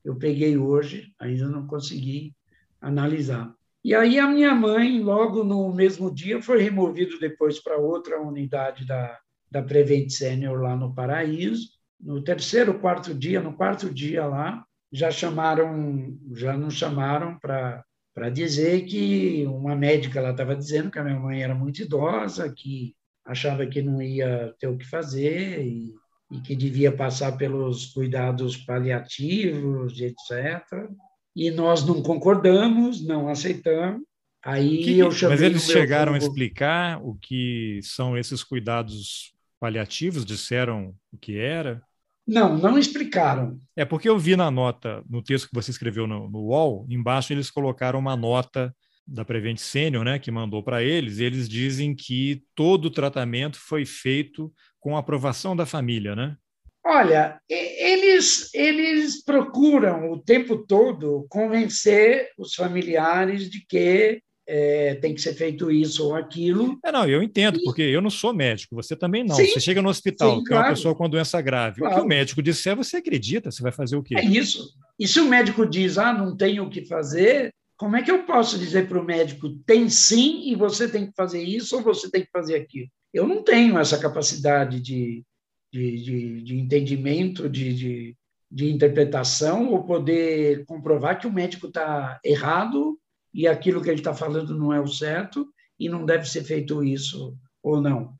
[0.05, 2.35] eu peguei hoje, ainda não consegui
[2.81, 3.55] analisar.
[3.83, 8.87] E aí a minha mãe, logo no mesmo dia, foi removido depois para outra unidade
[8.87, 9.19] da,
[9.51, 11.69] da Prevent Senior lá no Paraíso.
[11.99, 18.29] No terceiro, quarto dia, no quarto dia lá, já chamaram, já nos chamaram para para
[18.29, 22.95] dizer que uma médica ela estava dizendo que a minha mãe era muito idosa, que
[23.25, 25.95] achava que não ia ter o que fazer e
[26.31, 30.89] e que devia passar pelos cuidados paliativos, etc.
[31.35, 34.03] E nós não concordamos, não aceitamos.
[34.43, 40.25] Aí que, eu chamei Mas eles chegaram a explicar o que são esses cuidados paliativos?
[40.25, 41.83] Disseram o que era?
[42.27, 43.61] Não, não explicaram.
[43.77, 47.33] É porque eu vi na nota, no texto que você escreveu no, no UOL, embaixo
[47.33, 48.75] eles colocaram uma nota
[49.07, 53.59] da Prevent Senior, né, que mandou para eles, e eles dizem que todo o tratamento
[53.59, 56.37] foi feito com a aprovação da família, né?
[56.85, 65.21] Olha, eles, eles procuram o tempo todo convencer os familiares de que é, tem que
[65.21, 66.79] ser feito isso ou aquilo.
[66.85, 67.63] É, não, eu entendo, e...
[67.63, 69.37] porque eu não sou médico, você também não.
[69.37, 70.65] Sim, você chega no hospital, sim, que claro.
[70.65, 71.81] é uma pessoa com doença grave.
[71.81, 71.95] Claro.
[71.95, 74.17] O que o médico disser, você acredita, você vai fazer o quê?
[74.17, 74.75] É isso.
[74.99, 78.25] E se o médico diz, ah, não tenho o que fazer, como é que eu
[78.25, 82.11] posso dizer para o médico, tem sim e você tem que fazer isso ou você
[82.11, 82.89] tem que fazer aquilo?
[83.13, 85.25] Eu não tenho essa capacidade de,
[85.73, 88.17] de, de, de entendimento, de, de,
[88.51, 92.99] de interpretação, ou poder comprovar que o médico está errado
[93.33, 96.85] e aquilo que ele está falando não é o certo e não deve ser feito
[96.85, 98.15] isso ou não.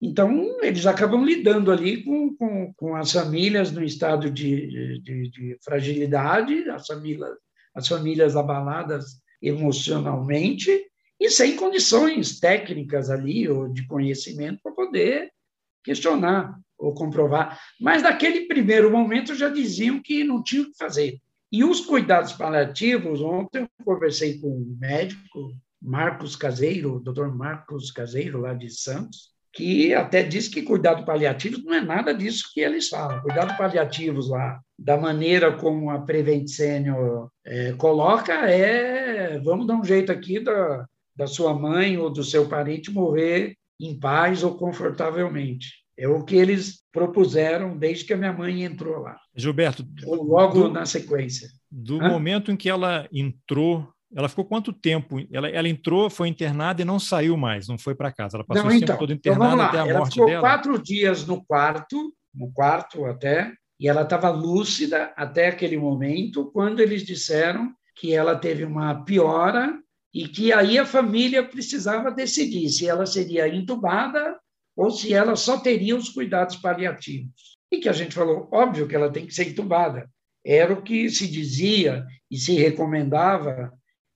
[0.00, 5.58] Então, eles acabam lidando ali com, com, com as famílias no estado de, de, de,
[5.64, 7.30] fragilidade, as famílias,
[7.74, 10.86] as famílias abaladas emocionalmente,
[11.20, 15.32] e sem condições técnicas ali ou de conhecimento para poder
[15.82, 17.60] questionar ou comprovar.
[17.80, 21.20] Mas naquele primeiro momento já diziam que não tinha o que fazer.
[21.52, 28.40] E os cuidados paliativos, ontem eu conversei com um médico, Marcos Caseiro, doutor Marcos Caseiro,
[28.40, 32.88] lá de Santos, que até disse que cuidado paliativos não é nada disso que eles
[32.88, 33.20] falam.
[33.20, 39.84] Cuidado paliativos lá, da maneira como a Prevent Senior é, coloca, é vamos dar um
[39.84, 45.84] jeito aqui da, da sua mãe ou do seu parente morrer em paz ou confortavelmente.
[45.96, 49.16] É o que eles propuseram desde que a minha mãe entrou lá.
[49.34, 51.48] Gilberto, logo do, na sequência.
[51.70, 52.08] Do Hã?
[52.08, 55.24] momento em que ela entrou, ela ficou quanto tempo?
[55.32, 58.36] Ela, ela entrou, foi internada e não saiu mais, não foi para casa.
[58.36, 60.40] Ela passou não, o então, tempo todo internada então até a ela morte ficou dela.
[60.40, 66.80] quatro dias no quarto, no quarto até, e ela estava lúcida até aquele momento, quando
[66.80, 69.78] eles disseram que ela teve uma piora
[70.14, 74.38] e que aí a família precisava decidir se ela seria entubada
[74.76, 77.58] ou se ela só teria os cuidados paliativos.
[77.70, 80.08] E que a gente falou, óbvio que ela tem que ser entubada.
[80.46, 83.72] Era o que se dizia e se recomendava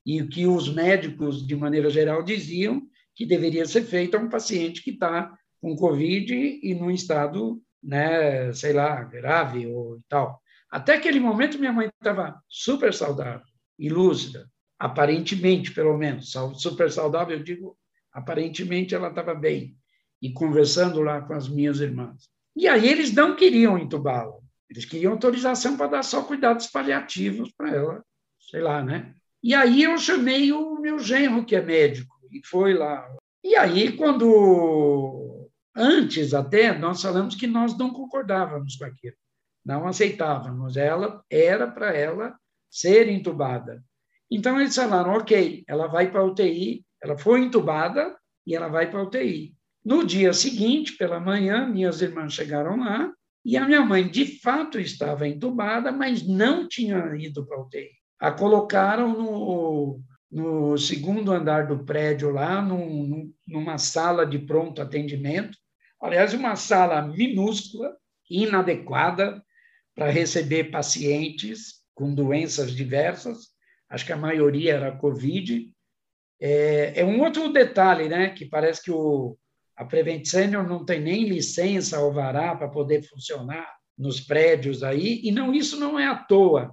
[0.07, 2.83] e o que os médicos, de maneira geral, diziam
[3.17, 6.33] que deveria ser feito a um paciente que está com Covid
[6.63, 10.41] e num estado, né, sei lá, grave ou tal.
[10.71, 13.47] Até aquele momento, minha mãe estava super saudável
[13.77, 17.77] e lúcida aparentemente, pelo menos, super saudável, eu digo
[18.19, 19.77] Aparentemente ela estava bem.
[20.21, 22.29] E conversando lá com as minhas irmãs.
[22.57, 24.37] E aí eles não queriam entubá-la.
[24.69, 28.05] Eles queriam autorização para dar só cuidados paliativos para ela,
[28.51, 29.15] sei lá, né?
[29.43, 33.09] E aí eu chamei o meu genro, que é médico, e foi lá.
[33.45, 35.49] E aí, quando.
[35.75, 39.15] Antes até, nós falamos que nós não concordávamos com aquilo,
[39.65, 40.77] não aceitávamos.
[40.77, 42.37] Ela era para ela
[42.69, 43.81] ser entubada.
[44.31, 48.17] Então eles falaram: ok, ela vai para a UTI, ela foi entubada
[48.47, 49.55] e ela vai para a UTI.
[49.85, 53.11] No dia seguinte, pela manhã, minhas irmãs chegaram lá
[53.45, 57.89] e a minha mãe, de fato, estava entubada, mas não tinha ido para a UTI.
[58.21, 60.01] A colocaram no,
[60.31, 65.57] no segundo andar do prédio, lá, num, numa sala de pronto atendimento.
[66.01, 67.97] Aliás, uma sala minúscula,
[68.29, 69.43] inadequada
[69.95, 73.49] para receber pacientes com doenças diversas.
[73.91, 75.71] Acho que a maioria era Covid.
[76.41, 78.31] É, é um outro detalhe, né?
[78.31, 79.37] Que parece que o,
[79.77, 83.67] a Prevent Senior não tem nem licença alvará para poder funcionar
[83.97, 86.73] nos prédios aí, e não isso não é à toa.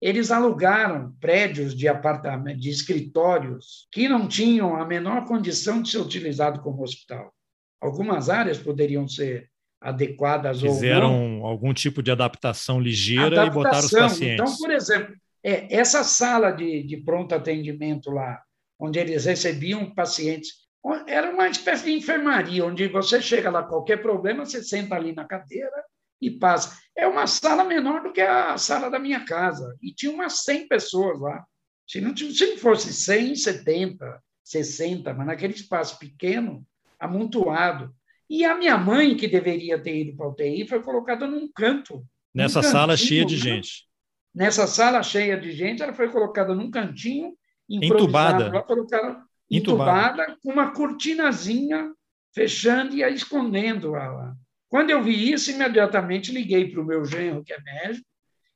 [0.00, 5.98] Eles alugaram prédios de apartamentos, de escritórios que não tinham a menor condição de ser
[5.98, 7.32] utilizado como hospital.
[7.80, 9.48] Algumas áreas poderiam ser
[9.80, 11.46] adequadas Fizeram ou não.
[11.46, 13.46] algum tipo de adaptação ligeira adaptação.
[13.46, 14.40] e botaram os pacientes.
[14.50, 18.42] Então, por exemplo, é, essa sala de, de pronto atendimento lá,
[18.78, 20.64] onde eles recebiam pacientes
[21.06, 25.24] era uma espécie de enfermaria, onde você chega lá, qualquer problema, você senta ali na
[25.24, 25.82] cadeira
[26.20, 26.76] e passa.
[26.94, 29.76] É uma sala menor do que a sala da minha casa.
[29.82, 31.44] E tinha umas 100 pessoas lá.
[31.86, 36.66] Se não, se não fosse 100, 70, 60, mas naquele espaço pequeno,
[36.98, 37.94] amontoado.
[38.28, 42.04] E a minha mãe, que deveria ter ido para a UTI, foi colocada num canto.
[42.34, 43.40] Nessa num sala cheia de né?
[43.40, 43.86] gente.
[44.34, 47.34] Nessa sala cheia de gente, ela foi colocada num cantinho,
[47.68, 48.50] entubada.
[48.50, 51.92] Lá, colocaram, entubada, com uma cortinazinha
[52.34, 54.34] fechando e escondendo ela.
[54.68, 58.04] Quando eu vi isso, imediatamente liguei para o meu genro, que é médico,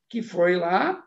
[0.08, 1.00] que foi lá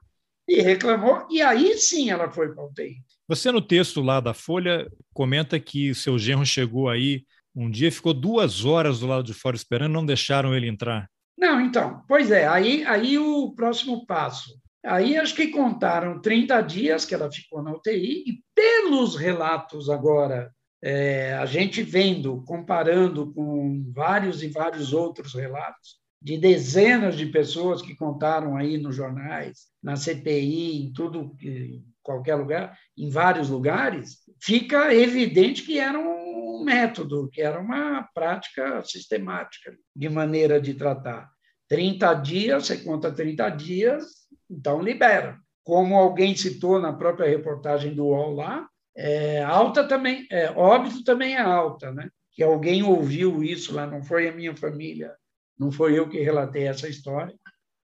[0.47, 2.95] e reclamou, e aí sim ela foi para UTI.
[3.27, 8.13] Você, no texto lá da Folha, comenta que seu genro chegou aí um dia, ficou
[8.13, 11.09] duas horas do lado de fora esperando, não deixaram ele entrar.
[11.37, 14.60] Não, então, pois é, aí, aí o próximo passo.
[14.83, 20.51] Aí acho que contaram 30 dias que ela ficou na UTI, e pelos relatos agora,
[20.83, 27.81] é, a gente vendo, comparando com vários e vários outros relatos, de dezenas de pessoas
[27.81, 34.19] que contaram aí nos jornais, na CPI, em tudo, em qualquer lugar, em vários lugares,
[34.39, 41.29] fica evidente que era um método, que era uma prática sistemática de maneira de tratar.
[41.71, 44.03] 30 dias, você conta 30 dias,
[44.49, 45.39] então, libera.
[45.63, 51.35] Como alguém citou na própria reportagem do UOL lá, é, alta também, é, óbito também
[51.35, 52.09] é alta, né?
[52.33, 55.15] Que alguém ouviu isso lá, não foi a minha família,
[55.57, 57.33] não foi eu que relatei essa história,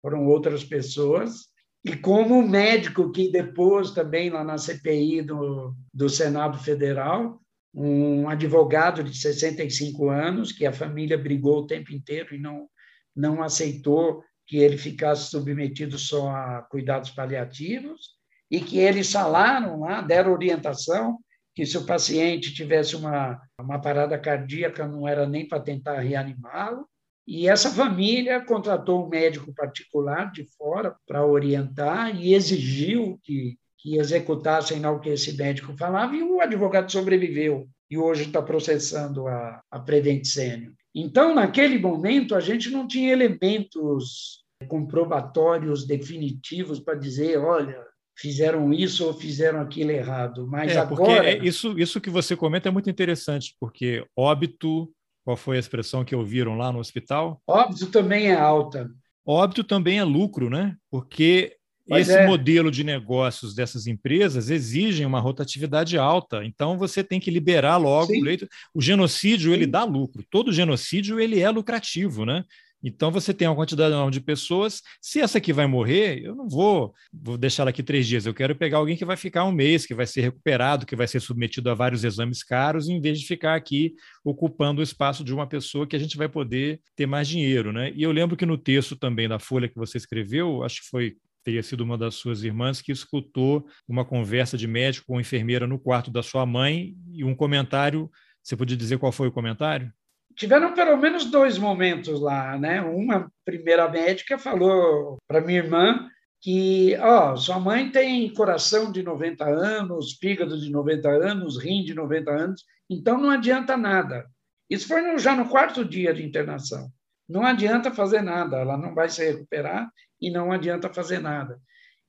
[0.02, 1.50] foram outras pessoas.
[1.84, 7.42] E como médico que depois também lá na CPI do, do Senado Federal,
[7.74, 12.70] um advogado de 65 anos, que a família brigou o tempo inteiro e não,
[13.16, 18.12] não aceitou que ele ficasse submetido só a cuidados paliativos
[18.52, 21.18] e que eles falaram lá, deram orientação
[21.56, 26.88] que se o paciente tivesse uma, uma parada cardíaca não era nem para tentar reanimá-lo.
[27.26, 33.98] E essa família contratou um médico particular de fora para orientar e exigiu que, que
[33.98, 39.62] executassem o que esse médico falava, e o advogado sobreviveu e hoje está processando a,
[39.70, 40.74] a Prevent Senior.
[40.96, 47.84] Então, naquele momento, a gente não tinha elementos comprobatórios definitivos para dizer, olha,
[48.18, 50.48] fizeram isso ou fizeram aquilo errado.
[50.48, 51.30] Mas é, agora.
[51.30, 54.92] É, isso, isso que você comenta é muito interessante, porque óbito,
[55.26, 57.42] qual foi a expressão que ouviram lá no hospital?
[57.48, 58.90] Óbito também é alta.
[59.26, 60.76] Óbito também é lucro, né?
[60.92, 61.56] Porque
[61.88, 62.28] Pois Esse é.
[62.28, 68.14] modelo de negócios dessas empresas exigem uma rotatividade alta, então você tem que liberar logo
[68.14, 68.22] Sim.
[68.22, 68.48] o leito.
[68.74, 69.56] O genocídio Sim.
[69.56, 72.46] ele dá lucro, todo genocídio ele é lucrativo, né?
[72.84, 74.82] Então você tem uma quantidade enorme de pessoas.
[75.02, 78.26] Se essa aqui vai morrer, eu não vou, vou deixar ela aqui três dias.
[78.26, 81.08] Eu quero pegar alguém que vai ficar um mês, que vai ser recuperado, que vai
[81.08, 85.34] ser submetido a vários exames caros, em vez de ficar aqui ocupando o espaço de
[85.34, 87.94] uma pessoa que a gente vai poder ter mais dinheiro, né?
[87.96, 91.16] E eu lembro que no texto também da Folha que você escreveu, acho que foi
[91.44, 95.80] teria sido uma das suas irmãs que escutou uma conversa de médico com enfermeira no
[95.80, 98.10] quarto da sua mãe e um comentário.
[98.42, 99.92] Você podia dizer qual foi o comentário?
[100.36, 102.82] Tiveram pelo menos dois momentos lá, né?
[102.82, 106.10] Uma primeira médica falou para minha irmã
[106.42, 111.94] que, ó, sua mãe tem coração de 90 anos, fígado de 90 anos, rim de
[111.94, 114.26] 90 anos, então não adianta nada.
[114.70, 116.92] Isso foi no, já no quarto dia de internação.
[117.28, 119.90] Não adianta fazer nada, ela não vai se recuperar
[120.22, 121.60] e não adianta fazer nada.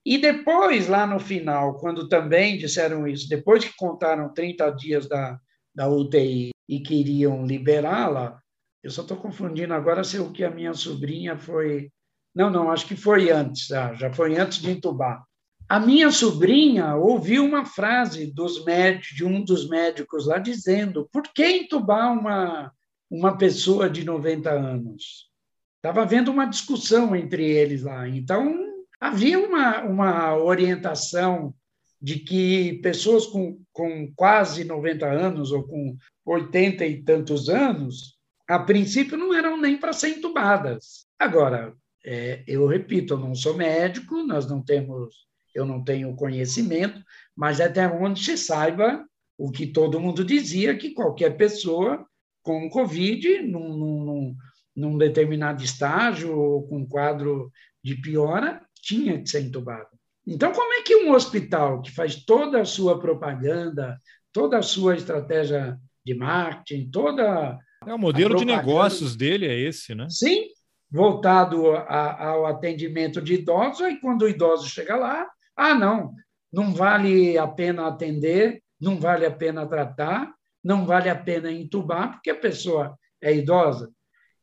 [0.05, 5.39] E depois, lá no final, quando também disseram isso, depois que contaram 30 dias da,
[5.75, 8.39] da UTI e queriam liberá-la,
[8.83, 11.91] eu só estou confundindo agora se o que a minha sobrinha foi.
[12.35, 15.25] Não, não, acho que foi antes, já, já foi antes de entubar.
[15.67, 21.23] A minha sobrinha ouviu uma frase dos médicos, de um dos médicos lá dizendo: por
[21.23, 22.71] que entubar uma,
[23.11, 25.31] uma pessoa de 90 anos?
[25.77, 28.09] Estava havendo uma discussão entre eles lá.
[28.09, 28.57] Então,
[29.01, 31.55] havia uma, uma orientação
[32.01, 38.59] de que pessoas com, com quase 90 anos ou com 80 e tantos anos, a
[38.59, 41.07] princípio não eram nem para ser entubadas.
[41.19, 41.75] Agora,
[42.05, 47.03] é, eu repito, eu não sou médico, nós não temos, eu não tenho conhecimento,
[47.35, 49.05] mas até onde se saiba
[49.39, 52.07] o que todo mundo dizia, que qualquer pessoa
[52.45, 54.36] com Covid, num, num,
[54.76, 57.51] num determinado estágio ou com quadro
[57.82, 59.88] de piora, tinha que ser entubado.
[60.26, 63.99] Então, como é que um hospital que faz toda a sua propaganda,
[64.32, 67.59] toda a sua estratégia de marketing, toda.
[67.86, 70.07] É o modelo de negócios dele é esse, né?
[70.09, 70.49] Sim,
[70.90, 75.26] voltado a, ao atendimento de idosos, e quando o idoso chega lá,
[75.57, 76.12] ah, não,
[76.53, 80.32] não vale a pena atender, não vale a pena tratar,
[80.65, 83.93] não vale a pena entubar, porque a pessoa é idosa.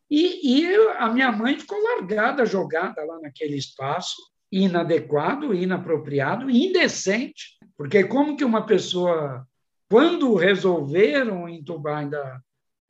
[0.10, 8.04] E, e a minha mãe ficou largada, jogada lá naquele espaço, inadequado, inapropriado, indecente, porque
[8.04, 9.48] como que uma pessoa,
[9.90, 12.42] quando resolveram entubar, ainda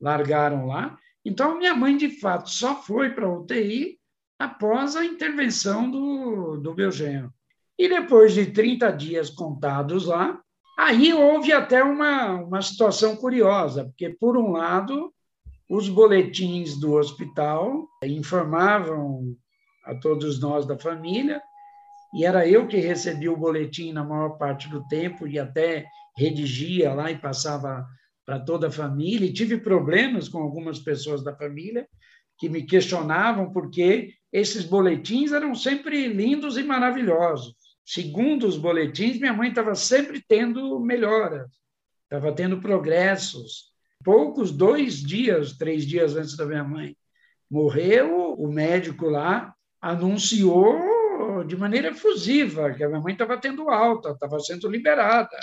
[0.02, 0.98] largaram lá?
[1.24, 4.00] Então, minha mãe, de fato, só foi para a UTI
[4.40, 7.32] após a intervenção do, do meu genro.
[7.78, 10.42] E depois de 30 dias contados lá,
[10.78, 15.14] aí houve até uma, uma situação curiosa, porque, por um lado,
[15.70, 19.36] os boletins do hospital informavam
[19.86, 21.42] a todos nós da família
[22.14, 25.86] e era eu que recebia o boletim na maior parte do tempo e até
[26.18, 27.86] redigia lá e passava
[28.26, 29.26] para toda a família.
[29.26, 31.88] E tive problemas com algumas pessoas da família
[32.38, 37.56] que me questionavam porque esses boletins eram sempre lindos e maravilhosos.
[37.86, 41.50] Segundo os boletins, minha mãe estava sempre tendo melhoras,
[42.04, 43.72] estava tendo progressos.
[44.04, 46.96] Poucos, dois dias, três dias antes da minha mãe
[47.50, 54.12] morrer, o médico lá anunciou de maneira efusiva, que a minha mãe estava tendo alta,
[54.12, 55.38] estava sendo liberada.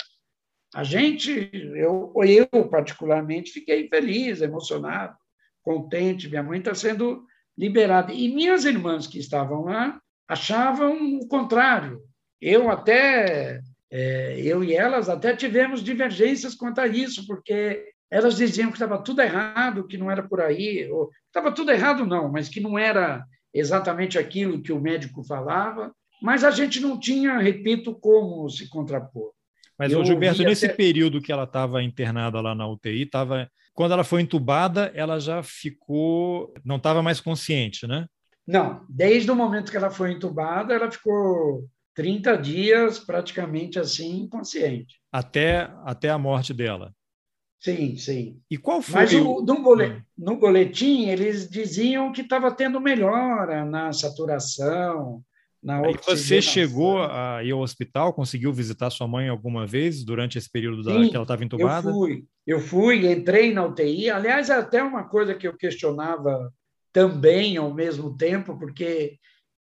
[0.73, 5.15] A gente, eu, eu particularmente, fiquei feliz, emocionado,
[5.61, 7.25] contente, minha mãe está sendo
[7.57, 8.13] liberada.
[8.13, 12.01] E minhas irmãs que estavam lá achavam o contrário.
[12.41, 13.61] Eu até,
[13.91, 18.97] é, eu e elas até tivemos divergências quanto a isso, porque elas diziam que estava
[18.97, 22.77] tudo errado, que não era por aí, ou estava tudo errado não, mas que não
[22.77, 23.23] era
[23.53, 29.31] exatamente aquilo que o médico falava, mas a gente não tinha, repito, como se contrapor.
[29.77, 30.75] Mas, o Gilberto, nesse até...
[30.75, 33.49] período que ela estava internada lá na UTI, tava...
[33.73, 36.53] quando ela foi entubada, ela já ficou.
[36.65, 38.05] não estava mais consciente, né?
[38.45, 41.63] Não, desde o momento que ela foi entubada, ela ficou
[41.99, 44.95] 30 dias praticamente assim, inconsciente.
[45.11, 46.93] Até, até a morte dela.
[47.59, 48.39] Sim, sim.
[48.49, 49.01] E qual foi?
[49.01, 50.01] Mas o, no, boletim, hum.
[50.17, 55.21] no boletim eles diziam que estava tendo melhora na saturação,
[55.61, 60.37] na E você chegou a ir ao hospital, conseguiu visitar sua mãe alguma vez durante
[60.37, 61.89] esse período da, sim, que ela estava entubada?
[61.89, 64.09] Eu fui, eu fui, entrei na UTI.
[64.09, 66.49] Aliás, é até uma coisa que eu questionava
[66.93, 69.19] também ao mesmo tempo, porque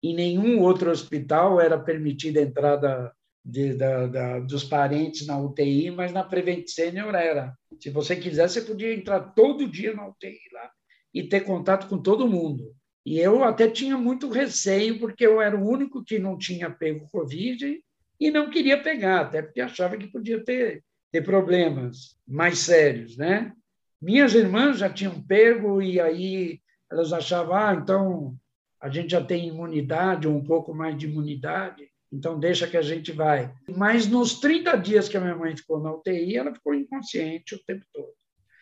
[0.03, 3.11] em nenhum outro hospital era permitida a entrada
[3.43, 7.55] de, da, da, dos parentes na UTI, mas na Prevent Senior era.
[7.79, 10.71] Se você quisesse, você podia entrar todo dia na UTI lá
[11.13, 12.73] e ter contato com todo mundo.
[13.05, 17.09] E eu até tinha muito receio, porque eu era o único que não tinha pego
[17.11, 17.79] Covid
[18.19, 23.51] e não queria pegar, até porque achava que podia ter, ter problemas mais sérios, né?
[23.99, 26.59] Minhas irmãs já tinham pego e aí
[26.91, 28.35] elas achavam, ah, então
[28.81, 32.81] a gente já tem imunidade, ou um pouco mais de imunidade, então, deixa que a
[32.81, 33.53] gente vai.
[33.75, 37.63] Mas nos 30 dias que a minha mãe ficou na UTI, ela ficou inconsciente o
[37.65, 38.09] tempo todo.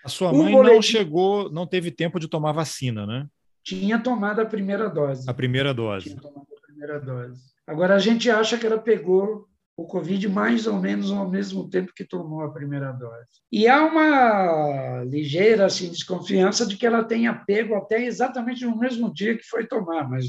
[0.06, 0.76] A sua mãe boletim...
[0.76, 3.28] não chegou, não teve tempo de tomar vacina, né?
[3.64, 5.28] Tinha tomado a primeira dose.
[5.28, 6.10] A primeira dose.
[6.10, 7.42] Tinha tomado a primeira dose.
[7.66, 9.49] Agora, a gente acha que ela pegou
[9.80, 13.30] o Covid mais ou menos ao mesmo tempo que tomou a primeira dose.
[13.50, 19.14] E há uma ligeira assim, desconfiança de que ela tenha pego até exatamente no mesmo
[19.14, 20.26] dia que foi tomar, mas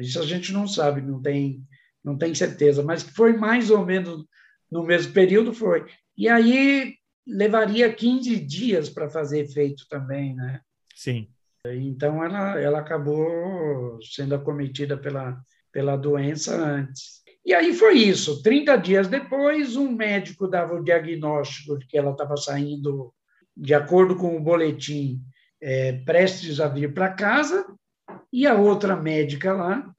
[0.00, 1.62] isso a gente não sabe, não tem
[2.02, 4.26] não tenho certeza, mas foi mais ou menos
[4.70, 5.86] no mesmo período, foi.
[6.18, 6.96] E aí
[7.26, 10.60] levaria 15 dias para fazer efeito também, né?
[10.94, 11.28] Sim.
[11.66, 15.40] Então ela, ela acabou sendo acometida pela,
[15.72, 17.23] pela doença antes.
[17.44, 18.42] E aí foi isso.
[18.42, 23.12] 30 dias depois, um médico dava o diagnóstico de que ela estava saindo,
[23.54, 25.20] de acordo com o boletim,
[25.60, 27.66] é, prestes a vir para casa,
[28.32, 29.94] e a outra médica lá,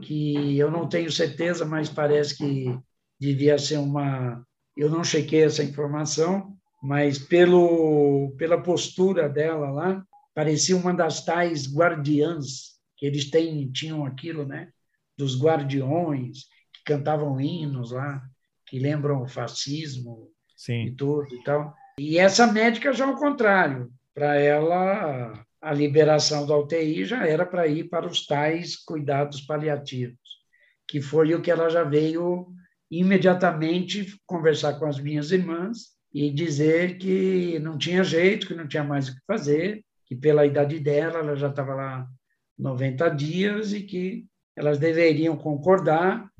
[0.00, 2.78] que eu não tenho certeza, mas parece que
[3.18, 4.44] devia ser uma.
[4.76, 11.72] Eu não chequei essa informação, mas pelo, pela postura dela lá, parecia uma das tais
[11.72, 14.68] guardiãs que eles têm, tinham aquilo, né?
[15.16, 16.46] Dos guardiões
[16.86, 18.22] cantavam hinos lá,
[18.64, 20.86] que lembram o fascismo Sim.
[20.86, 21.74] e tudo e tal.
[21.98, 27.66] E essa médica já ao contrário, para ela a liberação da UTI já era para
[27.66, 30.18] ir para os tais cuidados paliativos,
[30.86, 32.46] que foi o que ela já veio
[32.90, 38.84] imediatamente conversar com as minhas irmãs e dizer que não tinha jeito, que não tinha
[38.84, 42.06] mais o que fazer, que pela idade dela ela já estava lá
[42.56, 44.24] 90 dias e que
[44.54, 46.30] elas deveriam concordar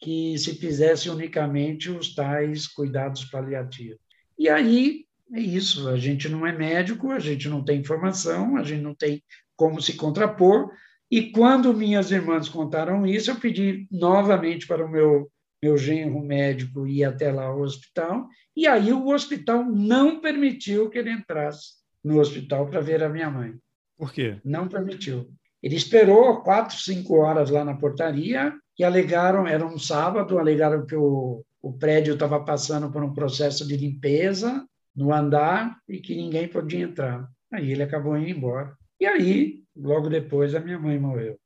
[0.00, 3.98] que se fizesse unicamente os tais cuidados paliativos.
[4.38, 8.62] E aí é isso, a gente não é médico, a gente não tem informação, a
[8.62, 9.22] gente não tem
[9.56, 10.70] como se contrapor.
[11.10, 15.30] E quando minhas irmãs contaram isso, eu pedi novamente para o meu,
[15.62, 18.26] meu genro médico ir até lá ao hospital,
[18.56, 23.30] e aí o hospital não permitiu que ele entrasse no hospital para ver a minha
[23.30, 23.54] mãe.
[23.96, 24.38] Por quê?
[24.44, 25.28] Não permitiu.
[25.62, 30.94] Ele esperou quatro, cinco horas lá na portaria e alegaram, era um sábado, alegaram que
[30.94, 36.48] o, o prédio estava passando por um processo de limpeza no andar e que ninguém
[36.48, 37.28] podia entrar.
[37.52, 38.76] Aí ele acabou indo embora.
[39.00, 41.38] E aí, logo depois, a minha mãe morreu.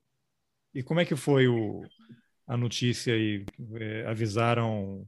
[0.75, 1.83] E como é que foi o,
[2.47, 3.45] a notícia aí?
[3.75, 5.07] É, avisaram,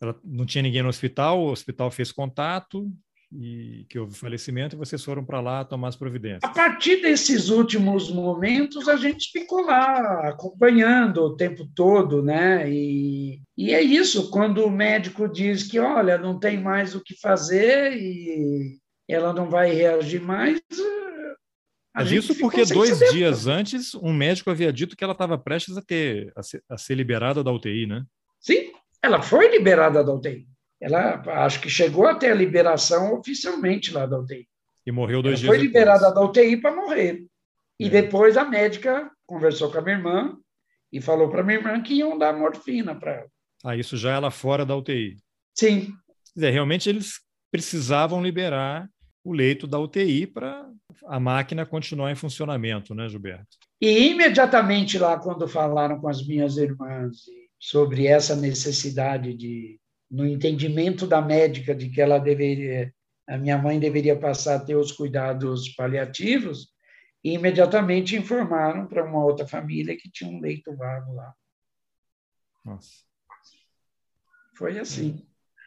[0.00, 2.90] ela não tinha ninguém no hospital, o hospital fez contato,
[3.32, 6.44] e que houve falecimento e vocês foram para lá tomar as providências.
[6.44, 12.70] A partir desses últimos momentos, a gente ficou lá acompanhando o tempo todo, né?
[12.70, 17.18] E, e é isso, quando o médico diz que, olha, não tem mais o que
[17.20, 20.60] fazer e ela não vai reagir mais.
[21.94, 25.82] Mas isso porque dois dias antes, um médico havia dito que ela estava prestes a,
[25.82, 28.04] ter, a ser, a ser liberada da UTI, né?
[28.38, 28.70] Sim,
[29.02, 30.46] ela foi liberada da UTI.
[30.80, 34.46] Ela acho que chegou até a liberação oficialmente lá da UTI.
[34.86, 37.24] E morreu dois ela dias Foi liberada da UTI para morrer.
[37.80, 37.88] E é.
[37.88, 40.36] depois a médica conversou com a minha irmã
[40.92, 43.30] e falou para minha irmã que iam dar morfina para ela.
[43.64, 45.16] Ah, isso já ela fora da UTI.
[45.54, 45.92] Sim.
[46.34, 47.20] Dizer, realmente eles
[47.50, 48.88] precisavam liberar
[49.24, 50.70] o leito da UTI para
[51.06, 53.56] a máquina continuar em funcionamento, né, Gilberto?
[53.80, 57.16] E imediatamente lá, quando falaram com as minhas irmãs
[57.58, 59.80] sobre essa necessidade de
[60.10, 62.92] no entendimento da médica de que ela deveria,
[63.28, 66.68] a minha mãe deveria passar a ter os cuidados paliativos,
[67.24, 71.34] e imediatamente informaram para uma outra família que tinha um leito vago lá.
[72.64, 72.90] Nossa.
[74.56, 75.26] Foi assim.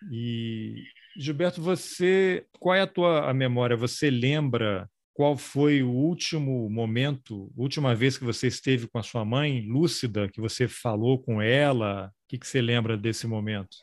[0.09, 0.83] E
[1.17, 3.75] Gilberto, você, qual é a tua a memória?
[3.75, 9.25] Você lembra qual foi o último momento, última vez que você esteve com a sua
[9.25, 12.07] mãe, lúcida, que você falou com ela?
[12.07, 13.75] O que, que você lembra desse momento?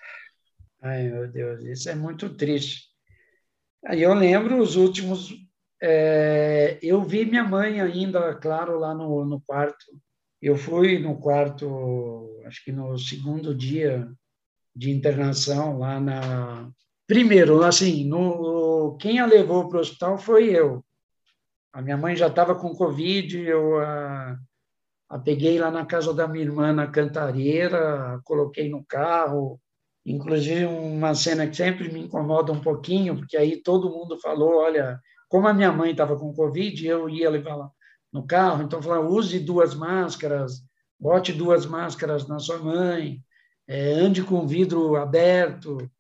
[0.83, 2.87] Ai, meu Deus, isso é muito triste.
[3.85, 5.33] Aí eu lembro os últimos.
[5.81, 9.85] É, eu vi minha mãe ainda, claro, lá no, no quarto.
[10.41, 14.09] Eu fui no quarto, acho que no segundo dia
[14.75, 16.71] de internação, lá na.
[17.07, 20.85] Primeiro, assim, no, quem a levou para o hospital foi eu.
[21.73, 24.39] A minha mãe já estava com Covid, eu a,
[25.09, 29.61] a peguei lá na casa da minha irmã na Cantareira, coloquei no carro,
[30.07, 35.01] Inclusive, uma cena que sempre me incomoda um pouquinho, porque aí todo mundo falou: olha,
[35.29, 37.71] como a minha mãe estava com Covid, eu ia levar lá
[38.13, 40.63] no carro, então falaram: use duas máscaras,
[40.99, 43.21] bote duas máscaras na sua mãe,
[43.67, 45.91] é, ande com vidro aberto.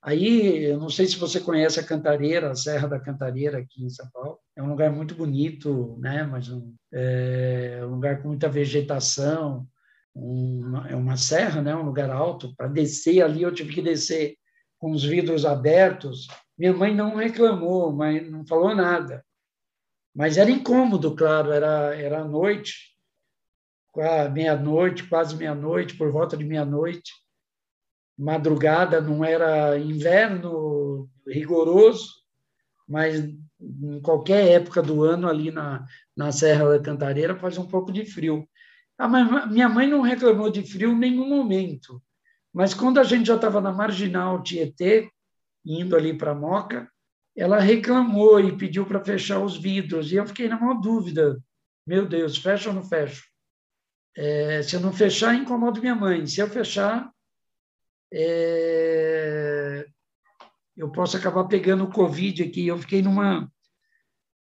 [0.00, 3.90] Aí, eu não sei se você conhece a Cantareira, a Serra da Cantareira, aqui em
[3.90, 4.38] São Paulo.
[4.54, 6.22] É um lugar muito bonito, né?
[6.22, 9.66] mas um, é um lugar com muita vegetação
[10.14, 12.54] uma, é uma serra, né, um lugar alto.
[12.56, 14.36] Para descer ali, eu tive que descer
[14.78, 16.26] com os vidros abertos.
[16.56, 19.24] Minha mãe não reclamou, mas não falou nada.
[20.14, 22.96] Mas era incômodo, claro, era, era noite,
[24.32, 27.12] meia-noite, quase meia-noite, por volta de meia-noite.
[28.16, 32.14] Madrugada, não era inverno rigoroso,
[32.88, 33.16] mas
[33.60, 35.84] em qualquer época do ano ali na,
[36.16, 38.48] na Serra da Cantareira faz um pouco de frio.
[38.98, 42.02] A minha mãe não reclamou de frio em nenhum momento,
[42.52, 45.08] mas quando a gente já estava na marginal Tietê,
[45.64, 46.90] indo ali para Moca,
[47.36, 50.10] ela reclamou e pediu para fechar os vidros.
[50.10, 51.40] E eu fiquei na maior dúvida:
[51.86, 53.24] meu Deus, fecha ou não fecho?
[54.16, 56.26] É, se eu não fechar, incomodo minha mãe.
[56.26, 57.08] Se eu fechar,
[58.12, 59.86] é,
[60.76, 62.66] eu posso acabar pegando o Covid aqui.
[62.66, 63.48] Eu fiquei numa,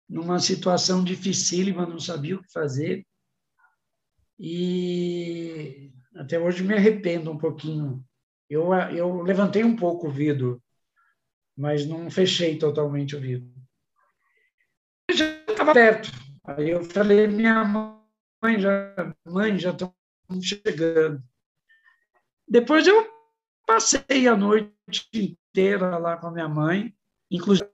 [0.09, 3.07] numa situação dificílima, não sabia o que fazer.
[4.39, 8.05] E até hoje me arrependo um pouquinho.
[8.49, 10.63] Eu, eu levantei um pouco o vidro,
[11.57, 13.51] mas não fechei totalmente o vidro.
[15.11, 16.11] Já estava perto.
[16.45, 19.95] Aí eu falei, minha mãe já mãe já estão
[20.41, 21.23] chegando.
[22.49, 23.07] Depois eu
[23.67, 24.73] passei a noite
[25.13, 26.95] inteira lá com a minha mãe,
[27.31, 27.69] inclusive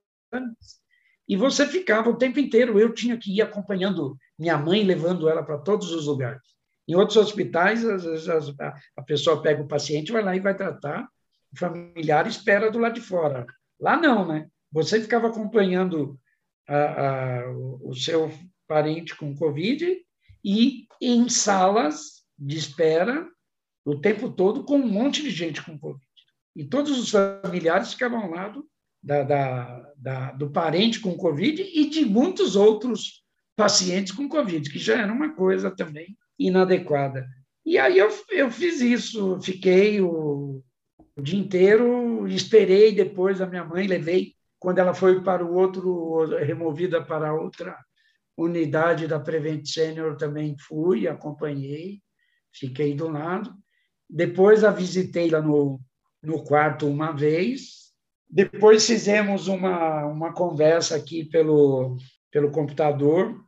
[1.29, 2.79] e você ficava o tempo inteiro.
[2.79, 6.43] Eu tinha que ir acompanhando minha mãe, levando ela para todos os lugares.
[6.89, 11.09] Em outros hospitais, às vezes a pessoa pega o paciente, vai lá e vai tratar,
[11.53, 13.47] o familiar espera do lado de fora.
[13.79, 14.49] Lá não, né?
[14.73, 16.19] Você ficava acompanhando
[16.67, 17.51] a, a,
[17.83, 18.33] o seu
[18.67, 19.97] parente com Covid
[20.45, 23.29] e em salas de espera
[23.85, 26.05] o tempo todo com um monte de gente com Covid.
[26.57, 28.67] E todos os familiares ficavam ao lado
[29.03, 33.22] da, da, da, do parente com Covid e de muitos outros
[33.57, 37.27] pacientes com Covid, que já era uma coisa também inadequada.
[37.65, 40.63] E aí eu, eu fiz isso, fiquei o,
[41.17, 46.25] o dia inteiro, esperei depois a minha mãe, levei, quando ela foi para o outro,
[46.39, 47.77] removida para outra
[48.37, 52.01] unidade da Prevent Senior, também fui, acompanhei,
[52.53, 53.53] fiquei do lado.
[54.09, 55.81] Depois a visitei lá no,
[56.23, 57.93] no quarto uma vez.
[58.29, 61.97] Depois fizemos uma, uma conversa aqui pelo,
[62.31, 63.42] pelo computador,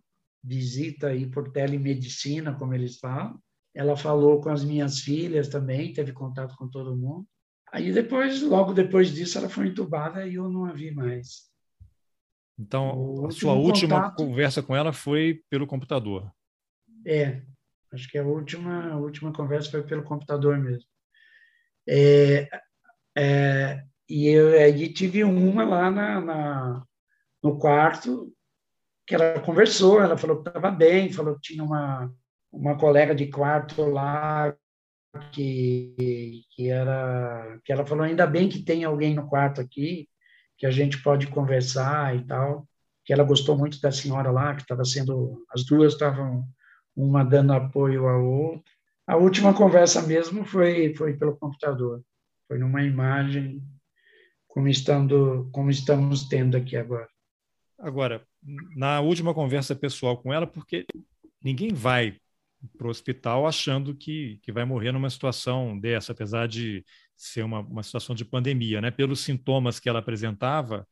[0.44, 3.40] visita aí por telemedicina, como eles falam.
[3.74, 7.26] Ela falou com as minhas filhas também, teve contato com todo mundo.
[7.72, 11.50] Aí depois, logo depois disso, ela foi entubada e eu não a vi mais.
[12.56, 16.30] Então, a sua última contato, conversa com ela foi pelo computador?
[17.04, 17.42] É,
[17.92, 20.88] acho que a última, a última conversa foi pelo computador mesmo.
[21.88, 22.48] É,
[23.16, 26.86] é, e eu aí tive uma lá na, na,
[27.42, 28.32] no quarto,
[29.06, 32.12] que ela conversou, ela falou que estava bem, falou que tinha uma,
[32.50, 34.56] uma colega de quarto lá
[35.30, 40.08] que, que era que ela falou ainda bem que tem alguém no quarto aqui
[40.56, 42.66] que a gente pode conversar e tal.
[43.04, 46.44] Que ela gostou muito da senhora lá que estava sendo as duas estavam
[46.96, 48.72] uma dando apoio à outra.
[49.06, 52.02] A última conversa mesmo foi foi pelo computador
[52.48, 53.62] foi numa imagem
[54.48, 57.08] como estando como estamos tendo aqui agora.
[57.78, 58.26] Agora
[58.76, 60.86] na última conversa pessoal com ela, porque
[61.42, 62.16] ninguém vai
[62.76, 66.84] para o hospital achando que, que vai morrer numa situação dessa, apesar de
[67.16, 68.90] ser uma, uma situação de pandemia, né?
[68.90, 70.86] Pelos sintomas que ela apresentava,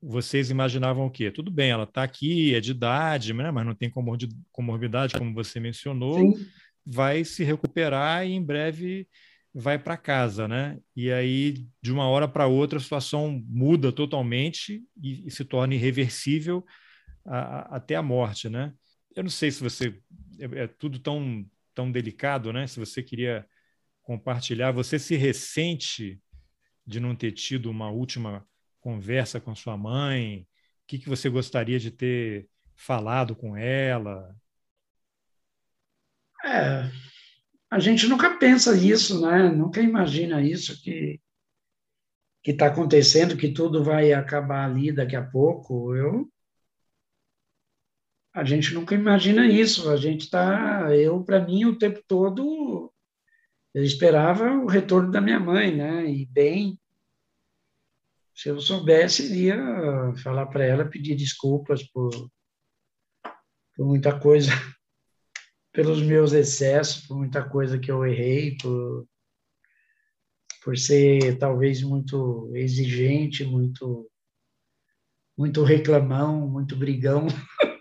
[0.00, 1.30] vocês imaginavam o quê?
[1.30, 3.50] Tudo bem, ela está aqui, é de idade, né?
[3.52, 3.90] mas não tem
[4.50, 6.46] comorbidade, como você mencionou, Sim.
[6.84, 9.06] vai se recuperar e em breve
[9.54, 10.78] vai para casa, né?
[10.96, 15.74] E aí, de uma hora para outra, a situação muda totalmente e, e se torna
[15.74, 16.64] irreversível
[17.24, 18.72] a, até a morte, né?
[19.14, 20.00] Eu não sei se você
[20.38, 21.44] é, é, tudo tão
[21.74, 22.66] tão delicado, né?
[22.66, 23.46] Se você queria
[24.02, 26.20] compartilhar, você se ressente
[26.86, 28.46] de não ter tido uma última
[28.80, 30.40] conversa com sua mãe?
[30.40, 30.46] O
[30.86, 34.34] que, que você gostaria de ter falado com ela?
[36.44, 36.90] É,
[37.70, 39.48] a gente nunca pensa isso, né?
[39.48, 41.20] Nunca imagina isso que
[42.42, 45.94] que está acontecendo, que tudo vai acabar ali daqui a pouco.
[45.94, 46.28] Eu
[48.34, 49.90] a gente nunca imagina isso.
[49.90, 52.92] A gente está, eu para mim o tempo todo
[53.74, 56.04] eu esperava o retorno da minha mãe, né?
[56.06, 56.78] E bem,
[58.34, 59.56] se eu soubesse, iria
[60.22, 62.10] falar para ela, pedir desculpas por,
[63.74, 64.50] por muita coisa,
[65.72, 69.06] pelos meus excessos, por muita coisa que eu errei, por,
[70.62, 74.08] por ser talvez muito exigente, muito
[75.34, 77.26] muito reclamão, muito brigão.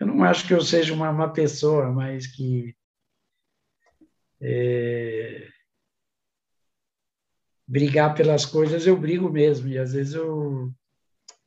[0.00, 2.74] eu não acho que eu seja uma má pessoa, mas que
[4.40, 5.46] é,
[7.68, 9.68] brigar pelas coisas eu brigo mesmo.
[9.68, 10.72] E às vezes eu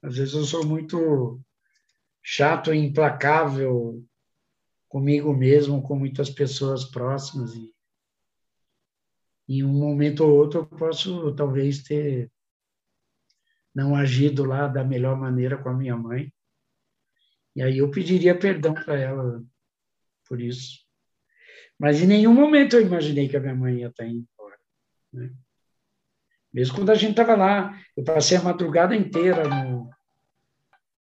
[0.04, 1.42] às vezes eu sou muito
[2.22, 4.06] chato e implacável
[4.88, 7.56] comigo mesmo, com muitas pessoas próximas.
[7.56, 7.74] E
[9.48, 12.32] em um momento ou outro eu posso talvez ter
[13.74, 16.32] não agido lá da melhor maneira com a minha mãe
[17.56, 19.44] e aí eu pediria perdão para ela
[20.28, 20.84] por isso.
[21.78, 24.58] Mas em nenhum momento eu imaginei que a minha mãe ia estar indo embora.
[25.12, 25.32] Né?
[26.52, 29.90] Mesmo quando a gente estava lá, eu passei a madrugada inteira no,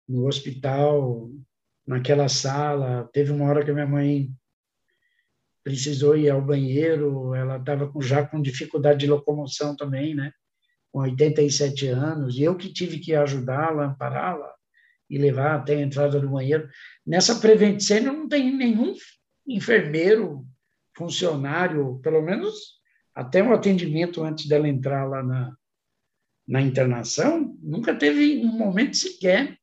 [0.08, 1.30] no hospital,
[1.86, 3.10] naquela sala.
[3.14, 4.32] Teve uma hora que a minha mãe
[5.64, 10.34] precisou ir ao banheiro, ela estava já com dificuldade de locomoção também, né?
[10.92, 14.52] Com 87 anos, e eu que tive que ajudá-la, ampará-la
[15.12, 16.70] e levar até a entrada do banheiro.
[17.06, 18.96] Nessa Prevent Senior não tem nenhum
[19.46, 20.48] enfermeiro,
[20.96, 22.80] funcionário, pelo menos
[23.14, 25.54] até o atendimento antes dela entrar lá na,
[26.48, 29.58] na internação, nunca teve um momento sequer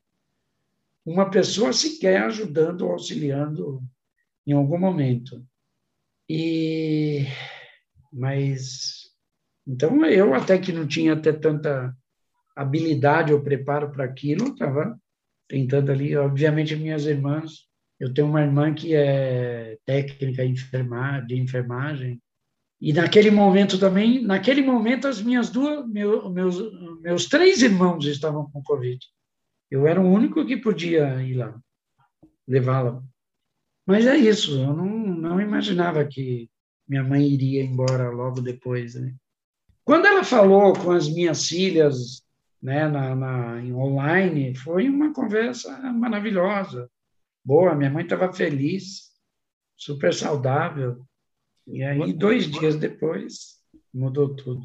[1.05, 3.83] uma pessoa sequer ajudando ou auxiliando
[4.47, 5.43] em algum momento.
[6.29, 7.25] E
[8.13, 9.09] mas
[9.67, 11.97] então eu até que não tinha até tanta
[12.55, 14.99] habilidade ou preparo para aquilo, estava
[15.49, 17.67] tentando ali, obviamente minhas irmãs,
[17.99, 20.47] eu tenho uma irmã que é técnica
[21.27, 22.21] de enfermagem,
[22.81, 26.57] e naquele momento também, naquele momento as minhas duas, meu, meus,
[27.01, 28.99] meus três irmãos estavam com Covid.
[29.69, 31.59] Eu era o único que podia ir lá,
[32.47, 33.03] levá-la.
[33.85, 36.49] Mas é isso, eu não, não imaginava que
[36.89, 38.95] minha mãe iria embora logo depois.
[38.95, 39.15] Né?
[39.85, 42.23] Quando ela falou com as minhas filhas
[42.61, 46.91] né, na, na, em online, foi uma conversa maravilhosa,
[47.45, 47.75] boa.
[47.75, 49.13] Minha mãe estava feliz,
[49.77, 51.05] super saudável.
[51.67, 53.59] E aí, dois dias depois,
[53.93, 54.63] mudou tudo.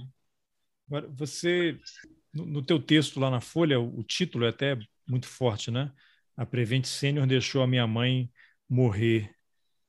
[0.88, 1.78] Agora, você,
[2.34, 4.78] no, no teu texto lá na Folha, o, o título é até
[5.08, 5.92] muito forte, né?
[6.36, 8.32] A Prevent Sênior deixou a minha mãe
[8.68, 9.30] morrer.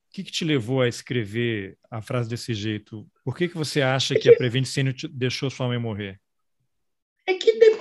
[0.09, 3.09] O que, que, te levou a escrever a frase desse jeito?
[3.25, 6.21] Por que, que você acha que a Prevent Sênior deixou sua mãe morrer?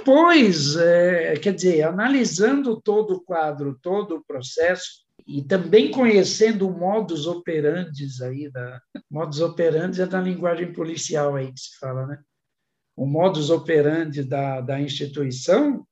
[0.03, 6.67] É depois, é, quer dizer, analisando todo o quadro, todo o processo, e também conhecendo
[6.67, 7.25] o modus
[8.21, 12.19] aí da modus operandi é da linguagem policial aí que se fala, né?
[12.95, 15.85] O modus operandi da, da instituição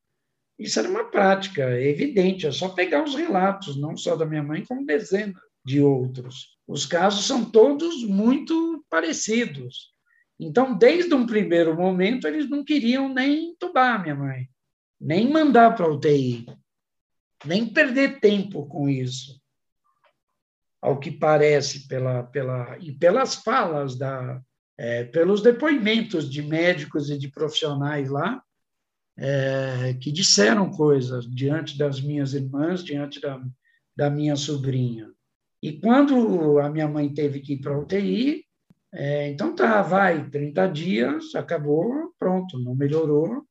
[0.62, 4.64] isso era uma prática evidente, é só pegar os relatos, não só da minha mãe,
[4.64, 6.56] como dezenas de outros.
[6.68, 9.92] Os casos são todos muito parecidos.
[10.44, 14.50] Então, desde um primeiro momento, eles não queriam nem entubar minha mãe,
[15.00, 16.48] nem mandar para UTI,
[17.46, 19.40] nem perder tempo com isso.
[20.82, 24.42] Ao que parece, pela, pela, e pelas falas, da,
[24.80, 28.42] é, pelos depoimentos de médicos e de profissionais lá,
[29.16, 33.40] é, que disseram coisas diante das minhas irmãs, diante da,
[33.96, 35.12] da minha sobrinha.
[35.62, 38.44] E quando a minha mãe teve que ir para a UTI,
[38.94, 43.44] é, então tá, vai, 30 dias, acabou, pronto, não melhorou,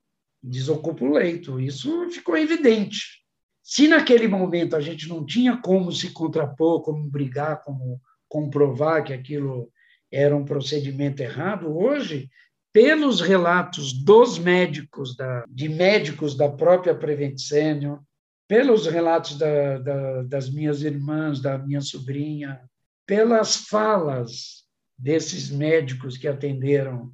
[0.43, 1.59] desocupa o leito.
[1.59, 3.20] Isso ficou evidente.
[3.62, 9.12] Se naquele momento a gente não tinha como se contrapor, como brigar, como comprovar que
[9.12, 9.70] aquilo
[10.12, 12.28] era um procedimento errado, hoje
[12.72, 18.01] pelos relatos dos médicos, da, de médicos da própria Prevent Senior,
[18.47, 22.61] pelos relatos da, da, das minhas irmãs, da minha sobrinha,
[23.07, 24.64] pelas falas
[25.01, 27.12] desses médicos que atenderam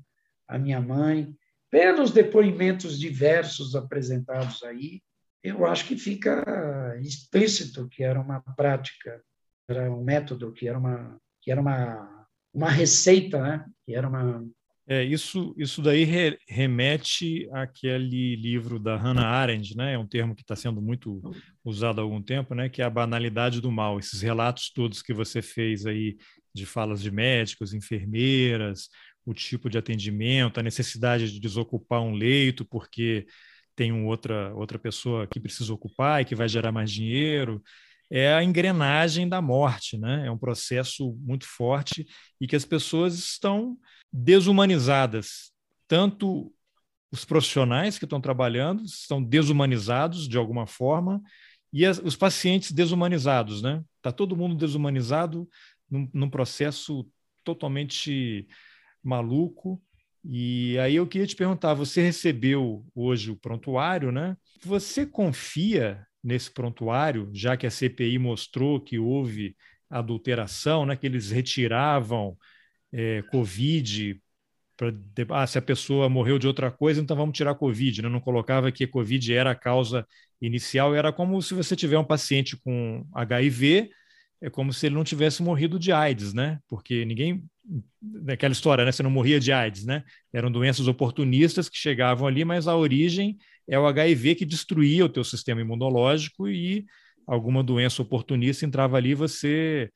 [0.48, 1.34] a minha mãe,
[1.70, 5.00] pelos depoimentos diversos apresentados aí,
[5.42, 6.44] eu acho que fica
[7.00, 9.22] explícito que era uma prática,
[9.68, 13.64] era um método, que era uma, que era uma, uma receita, né?
[13.84, 14.44] que era uma,
[14.88, 19.94] é, isso, isso daí re, remete àquele livro da Hannah Arendt, né?
[19.94, 21.20] É um termo que está sendo muito
[21.64, 22.68] usado há algum tempo, né?
[22.68, 23.98] Que é a banalidade do mal.
[23.98, 26.16] Esses relatos todos que você fez aí
[26.56, 28.88] de falas de médicos, enfermeiras,
[29.24, 33.26] o tipo de atendimento, a necessidade de desocupar um leito porque
[33.74, 37.62] tem um outra outra pessoa que precisa ocupar e que vai gerar mais dinheiro
[38.10, 40.26] é a engrenagem da morte, né?
[40.26, 42.06] É um processo muito forte
[42.40, 43.76] e que as pessoas estão
[44.12, 45.50] desumanizadas.
[45.88, 46.52] Tanto
[47.10, 51.20] os profissionais que estão trabalhando estão desumanizados de alguma forma
[51.72, 53.82] e as, os pacientes desumanizados, né?
[53.96, 55.48] Está todo mundo desumanizado
[55.90, 57.08] num, num processo
[57.44, 58.46] totalmente
[59.02, 59.80] maluco.
[60.24, 64.36] E aí eu queria te perguntar, você recebeu hoje o prontuário, né?
[64.64, 69.56] Você confia nesse prontuário, já que a CPI mostrou que houve
[69.88, 72.36] adulteração, né, que eles retiravam
[72.92, 74.20] é, Covid,
[74.76, 74.92] pra,
[75.30, 78.02] ah, se a pessoa morreu de outra coisa, então vamos tirar Covid.
[78.02, 78.08] Né?
[78.08, 80.06] Não colocava que Covid era a causa
[80.40, 83.90] inicial, era como se você tiver um paciente com HIV,
[84.40, 86.58] é como se ele não tivesse morrido de AIDS, né?
[86.68, 87.44] Porque ninguém
[88.00, 88.92] naquela história, né?
[88.92, 90.04] Você não morria de AIDS, né?
[90.32, 93.36] Eram doenças oportunistas que chegavam ali, mas a origem
[93.68, 96.84] é o HIV que destruía o teu sistema imunológico e
[97.26, 99.90] alguma doença oportunista entrava ali, você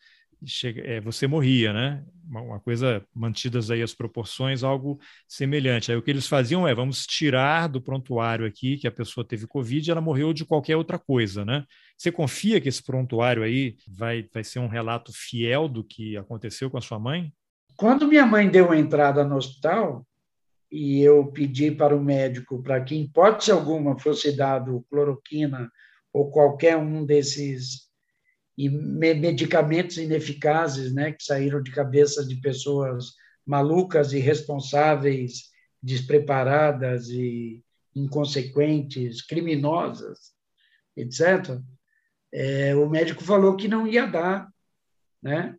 [0.44, 2.04] chega, é, você morria, né?
[2.28, 5.90] Uma, uma, coisa mantidas aí as proporções, algo semelhante.
[5.90, 9.46] Aí o que eles faziam é, vamos tirar do prontuário aqui que a pessoa teve
[9.46, 11.64] Covid e ela morreu de qualquer outra coisa, né?
[11.96, 16.70] Você confia que esse prontuário aí vai, vai ser um relato fiel do que aconteceu
[16.70, 17.32] com a sua mãe?
[17.76, 20.06] Quando minha mãe deu entrada no hospital,
[20.70, 25.70] e eu pedi para o médico para que, em hipótese alguma, fosse dado cloroquina
[26.12, 27.89] ou qualquer um desses
[28.68, 33.14] medicamentos ineficazes, né, que saíram de cabeça de pessoas
[33.46, 35.50] malucas, irresponsáveis,
[35.82, 40.32] despreparadas e inconsequentes, criminosas,
[40.96, 41.58] etc.
[42.32, 44.48] É, o médico falou que não ia dar,
[45.22, 45.56] né?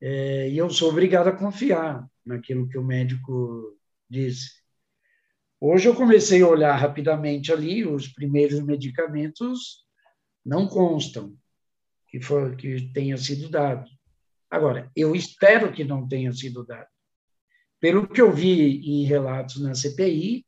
[0.00, 4.62] É, e eu sou obrigado a confiar naquilo que o médico disse.
[5.60, 9.84] Hoje eu comecei a olhar rapidamente ali, os primeiros medicamentos
[10.44, 11.34] não constam
[12.14, 13.90] que, for, que tenha sido dado.
[14.48, 16.86] Agora, eu espero que não tenha sido dado.
[17.80, 20.46] Pelo que eu vi em relatos na CPI,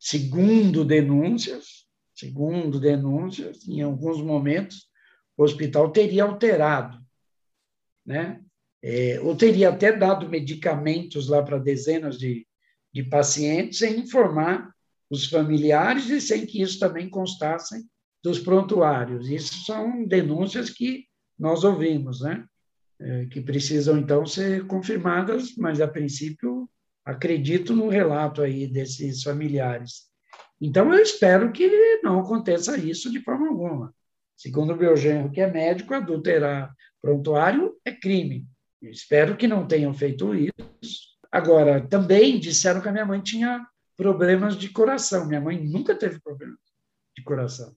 [0.00, 4.88] segundo denúncias, segundo denúncias, em alguns momentos,
[5.36, 6.98] o hospital teria alterado,
[8.04, 8.42] né?
[8.82, 12.44] É, ou teria até dado medicamentos lá para dezenas de,
[12.92, 14.74] de pacientes sem informar
[15.08, 17.86] os familiares e sem que isso também constasse
[18.26, 19.30] dos prontuários.
[19.30, 21.04] Isso são denúncias que
[21.38, 22.44] nós ouvimos, né?
[22.98, 26.68] É, que precisam então ser confirmadas, mas a princípio
[27.04, 30.06] acredito no relato aí desses familiares.
[30.60, 33.94] Então eu espero que não aconteça isso de forma alguma.
[34.36, 38.44] Segundo o meu genro, que é médico, adulterar prontuário é crime.
[38.82, 40.66] Eu espero que não tenham feito isso.
[41.30, 43.64] Agora, também disseram que a minha mãe tinha
[43.96, 45.28] problemas de coração.
[45.28, 46.58] Minha mãe nunca teve problemas
[47.16, 47.72] de coração.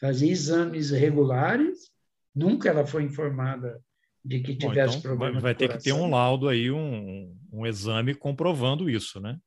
[0.00, 1.90] Fazia exames regulares,
[2.34, 3.80] nunca ela foi informada
[4.24, 5.40] de que tivesse Bom, então problema.
[5.40, 9.38] Vai ter que ter um laudo aí, um, um exame comprovando isso, né?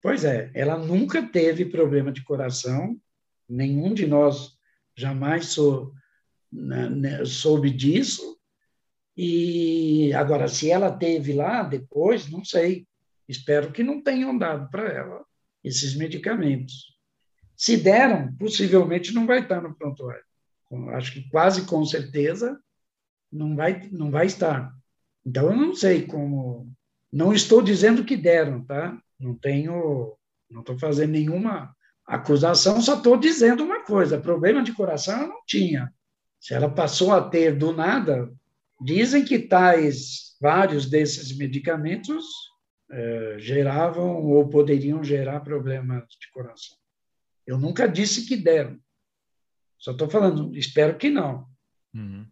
[0.00, 2.96] Pois é, ela nunca teve problema de coração,
[3.48, 4.56] nenhum de nós
[4.94, 5.92] jamais sou,
[6.50, 8.36] né, né soube disso,
[9.16, 12.86] e agora, se ela teve lá depois, não sei.
[13.26, 15.24] Espero que não tenham dado para ela
[15.64, 16.95] esses medicamentos.
[17.56, 20.24] Se deram, possivelmente não vai estar no prontuário.
[20.90, 22.58] Acho que quase com certeza
[23.32, 24.72] não vai, não vai estar.
[25.24, 26.70] Então, eu não sei como.
[27.12, 28.96] Não estou dizendo que deram, tá?
[29.18, 30.16] Não tenho.
[30.50, 31.74] Não estou fazendo nenhuma
[32.06, 35.92] acusação, só estou dizendo uma coisa: problema de coração ela não tinha.
[36.40, 38.30] Se ela passou a ter do nada,
[38.80, 42.24] Dizem que tais vários desses medicamentos
[42.90, 46.76] é, geravam ou poderiam gerar problemas de coração.
[47.46, 48.78] Eu nunca disse que deram.
[49.78, 51.46] Só estou falando, espero que não.
[51.94, 52.26] Uhum.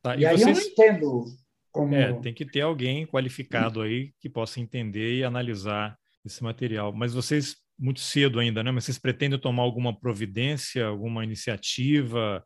[0.00, 0.56] Tá, e, e, aí vocês...
[0.56, 1.24] eu não entendo
[1.70, 1.94] como.
[1.94, 6.92] É, tem que ter alguém qualificado aí que possa entender e analisar esse material.
[6.92, 8.70] Mas vocês, muito cedo ainda, né?
[8.70, 12.44] Mas vocês pretendem tomar alguma providência, alguma iniciativa?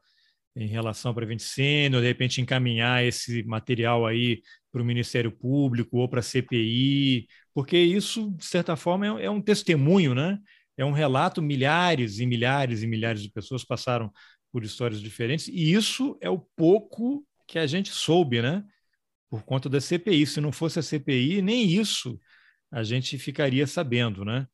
[0.56, 4.40] em relação ao Prevent Senior, de repente encaminhar esse material aí
[4.72, 9.30] para o Ministério Público ou para a CPI, porque isso, de certa forma, é, é,
[9.30, 10.38] um testemunho, né?
[10.76, 14.12] É um relato, milhares e milhares e milhares de pessoas passaram
[14.52, 18.64] por histórias diferentes, e isso é o pouco que a gente soube, né?
[19.30, 20.26] Por conta da CPI.
[20.26, 22.18] Se não fosse a CPI, nem isso
[22.70, 24.46] a gente ficaria sabendo, né?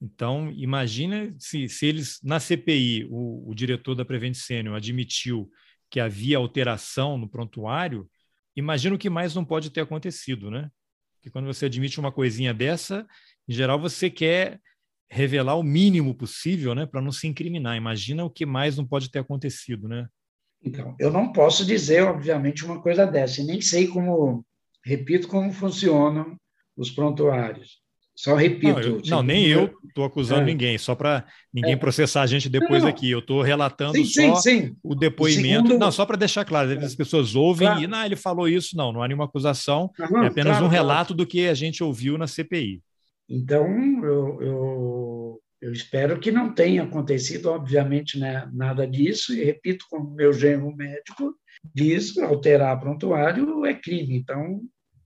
[0.00, 5.50] Então, imagina se, se eles, na CPI, o, o diretor da Prevent Senior admitiu
[5.90, 8.08] que havia alteração no prontuário,
[8.54, 10.70] imagina o que mais não pode ter acontecido, né?
[11.14, 13.06] Porque quando você admite uma coisinha dessa,
[13.48, 14.60] em geral você quer
[15.10, 17.76] revelar o mínimo possível, né, para não se incriminar.
[17.76, 20.06] Imagina o que mais não pode ter acontecido, né?
[20.62, 24.44] Então, eu não posso dizer, obviamente, uma coisa dessa, e nem sei como,
[24.84, 26.36] repito, como funcionam
[26.76, 27.80] os prontuários.
[28.18, 28.80] Só repito.
[28.80, 30.44] Não, eu, não nem eu estou acusando é.
[30.46, 31.76] ninguém, só para ninguém é.
[31.76, 33.08] processar a gente depois não, aqui.
[33.08, 34.76] Eu estou relatando sim, só sim, sim.
[34.82, 35.40] o depoimento.
[35.40, 35.78] O segundo...
[35.78, 37.84] Não, só para deixar claro, as pessoas ouvem claro.
[37.84, 38.76] e não, ele falou isso.
[38.76, 41.14] Não, não há nenhuma acusação, uhum, é apenas claro, um relato claro.
[41.14, 42.82] do que a gente ouviu na CPI.
[43.28, 43.68] Então,
[44.02, 44.97] eu, eu,
[45.60, 50.74] eu, espero que não tenha acontecido, obviamente, né, nada disso, e repito, como meu genro
[50.74, 51.34] médico
[51.74, 54.16] diz, alterar prontuário é crime.
[54.16, 54.60] Então,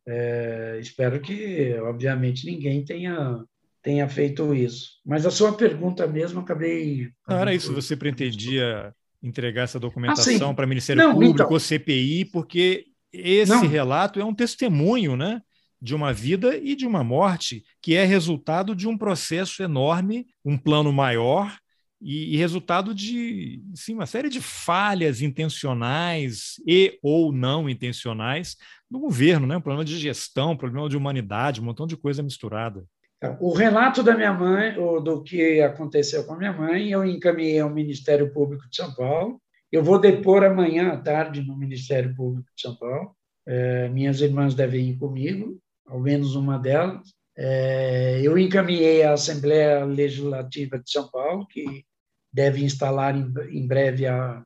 [0.07, 3.43] é, espero que, obviamente, ninguém tenha
[3.83, 5.01] tenha feito isso.
[5.05, 7.11] Mas a sua pergunta mesmo, acabei.
[7.29, 11.51] Não, era isso, você pretendia entregar essa documentação ah, para o Ministério Não, Público então...
[11.51, 13.67] ou CPI, porque esse Não.
[13.67, 15.43] relato é um testemunho né,
[15.83, 20.57] de uma vida e de uma morte, que é resultado de um processo enorme, um
[20.57, 21.59] plano maior,
[22.01, 28.57] e, e, resultado de sim, uma série de falhas intencionais e ou não intencionais
[28.91, 29.57] no governo, né?
[29.57, 32.85] um problema de gestão, um problema de humanidade, um montão de coisa misturada.
[33.17, 37.05] Então, o relato da minha mãe, ou do que aconteceu com a minha mãe, eu
[37.05, 39.41] encaminhei ao Ministério Público de São Paulo.
[39.71, 43.15] Eu vou depor amanhã à tarde no Ministério Público de São Paulo.
[43.47, 45.57] É, minhas irmãs devem ir comigo,
[45.93, 47.15] ao menos uma delas.
[47.37, 51.85] É, eu encaminhei à Assembleia Legislativa de São Paulo, que
[52.33, 54.43] deve instalar em, breve a,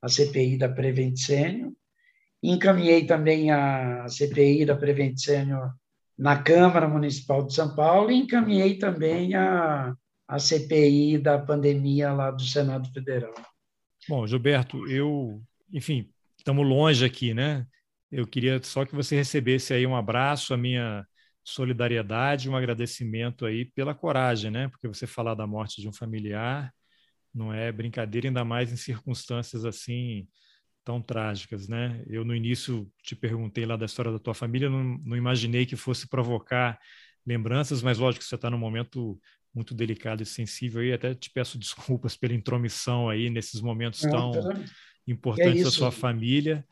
[0.00, 1.70] a CPI da Prevent Senior.
[2.42, 5.74] Encaminhei também a CPI da Prevent Senior
[6.18, 9.94] na Câmara Municipal de São Paulo e encaminhei também a,
[10.26, 13.34] a CPI da pandemia lá do Senado Federal.
[14.08, 17.66] Bom, Gilberto, eu, enfim, estamos longe aqui, né?
[18.10, 21.06] Eu queria só que você recebesse aí um abraço, a minha
[21.44, 24.68] solidariedade, um agradecimento aí pela coragem, né?
[24.68, 26.72] Porque você falar da morte de um familiar
[27.32, 30.26] não é brincadeira, ainda mais em circunstâncias assim
[30.84, 32.02] tão trágicas, né?
[32.06, 35.76] Eu no início te perguntei lá da história da tua família, não, não imaginei que
[35.76, 36.78] fosse provocar
[37.26, 39.20] lembranças, mas lógico que você está num momento
[39.52, 44.32] muito delicado e sensível e até te peço desculpas pela intromissão aí nesses momentos tão
[44.52, 44.64] é
[45.08, 46.64] importantes é da sua família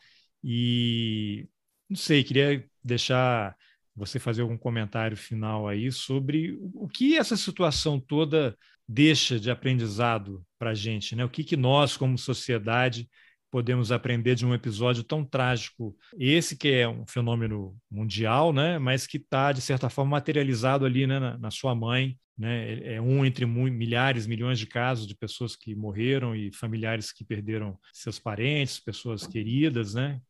[0.45, 1.49] e
[1.89, 3.57] não sei, queria deixar
[3.97, 10.45] você fazer algum comentário final aí sobre o que essa situação toda deixa de aprendizado
[10.59, 11.25] para a gente, né?
[11.25, 13.09] O que, que nós, como sociedade,
[13.51, 18.79] podemos aprender de um episódio tão trágico, esse que é um fenômeno mundial, né?
[18.79, 21.19] Mas que está de certa forma materializado ali, né?
[21.19, 22.95] na, na sua mãe, né?
[22.97, 27.79] É um entre milhares, milhões de casos de pessoas que morreram e familiares que perderam
[27.93, 30.21] seus parentes, pessoas queridas, né?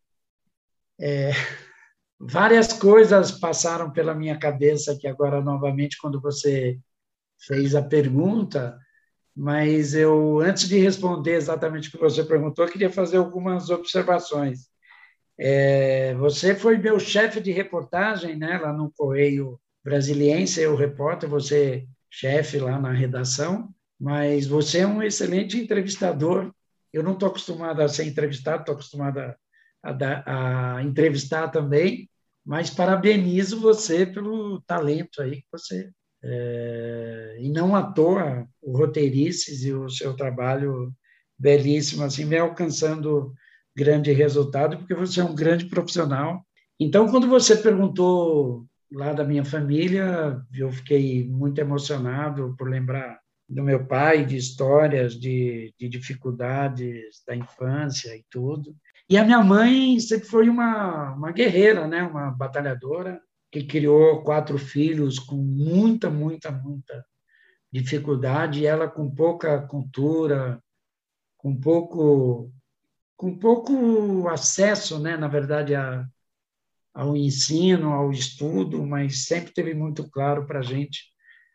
[1.01, 1.31] É,
[2.19, 6.79] várias coisas passaram pela minha cabeça que agora novamente quando você
[7.47, 8.79] fez a pergunta,
[9.37, 14.69] mas eu, antes de responder exatamente o que você perguntou, queria fazer algumas observações.
[15.39, 21.87] É, você foi meu chefe de reportagem, né, lá no Correio Brasiliense, eu repórter, você
[22.09, 26.53] chefe lá na redação, mas você é um excelente entrevistador.
[26.93, 29.37] Eu não estou acostumado a ser entrevistado, estou acostumado a,
[29.85, 32.09] a, a entrevistar também,
[32.45, 35.91] mas parabenizo você pelo talento aí que você
[36.23, 40.91] é, e não à toa o Roteirices e o seu trabalho
[41.39, 43.35] belíssimo assim vem alcançando
[43.77, 46.43] grande resultado porque você é um grande profissional.
[46.81, 53.19] Então, quando você perguntou lá da minha família, eu fiquei muito emocionado por lembrar
[53.49, 58.75] do meu pai, de histórias, de, de dificuldades da infância e tudo.
[59.09, 62.03] E a minha mãe sempre foi uma, uma guerreira, né?
[62.03, 63.21] uma batalhadora,
[63.53, 67.05] que criou quatro filhos com muita, muita, muita
[67.71, 70.63] dificuldade, ela com pouca cultura,
[71.37, 72.53] com pouco,
[73.17, 76.07] com pouco acesso, né, na verdade, a,
[76.95, 81.13] ao ensino, ao estudo, mas sempre teve muito claro para a gente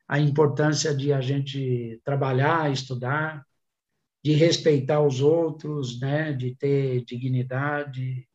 [0.08, 3.45] a importância de a gente trabalhar, estudar,
[4.24, 8.28] de respeitar os outros, né, de ter dignidade,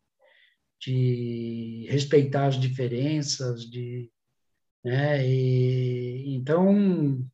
[0.81, 4.11] de respeitar as diferenças, de,
[4.85, 5.27] né?
[5.27, 7.27] E, então,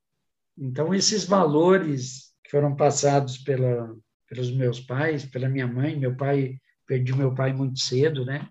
[0.57, 3.97] então esses valores que foram passados pela,
[4.29, 8.49] pelos meus pais, pela minha mãe, meu pai perdi meu pai muito cedo, né?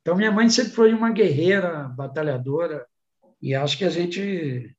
[0.00, 2.86] Então minha mãe sempre foi uma guerreira, batalhadora
[3.42, 4.72] e acho que a gente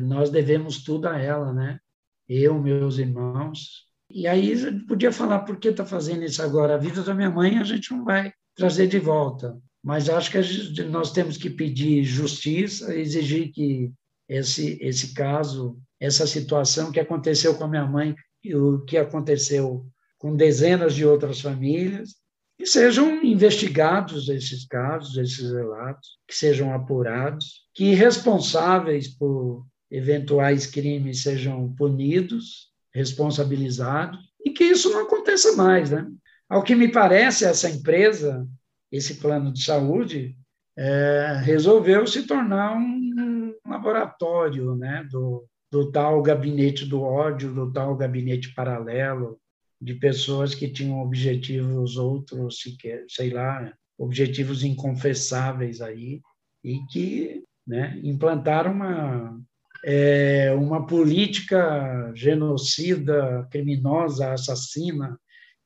[0.00, 1.80] nós devemos tudo a ela, né?
[2.28, 3.85] Eu, meus irmãos.
[4.10, 6.74] E aí podia falar por que está fazendo isso agora.
[6.74, 9.58] A vida da minha mãe a gente não vai trazer de volta.
[9.82, 13.92] Mas acho que nós temos que pedir justiça, exigir que
[14.28, 19.86] esse, esse caso, essa situação que aconteceu com a minha mãe e o que aconteceu
[20.18, 22.16] com dezenas de outras famílias,
[22.58, 31.22] que sejam investigados esses casos, esses relatos, que sejam apurados, que responsáveis por eventuais crimes
[31.22, 36.10] sejam punidos, responsabilizados, e que isso não aconteça mais, né?
[36.48, 38.48] Ao que me parece, essa empresa,
[38.90, 40.34] esse plano de saúde,
[40.76, 47.96] é, resolveu se tornar um laboratório né, do, do tal gabinete do ódio, do tal
[47.96, 49.38] gabinete paralelo,
[49.80, 52.62] de pessoas que tinham objetivos outros,
[53.08, 56.22] sei lá, objetivos inconfessáveis aí,
[56.64, 59.40] e que né, implantaram uma,
[59.88, 65.16] é, uma política genocida, criminosa, assassina,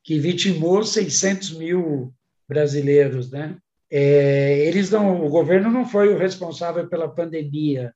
[0.03, 2.13] que vitimou 600 mil
[2.47, 3.57] brasileiros, né?
[3.89, 7.91] É, eles não, o governo não foi o responsável pela pandemia,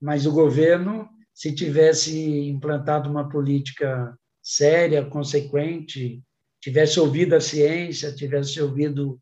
[0.00, 6.20] mas o governo se tivesse implantado uma política séria, consequente,
[6.60, 9.20] tivesse ouvido a ciência, tivesse ouvido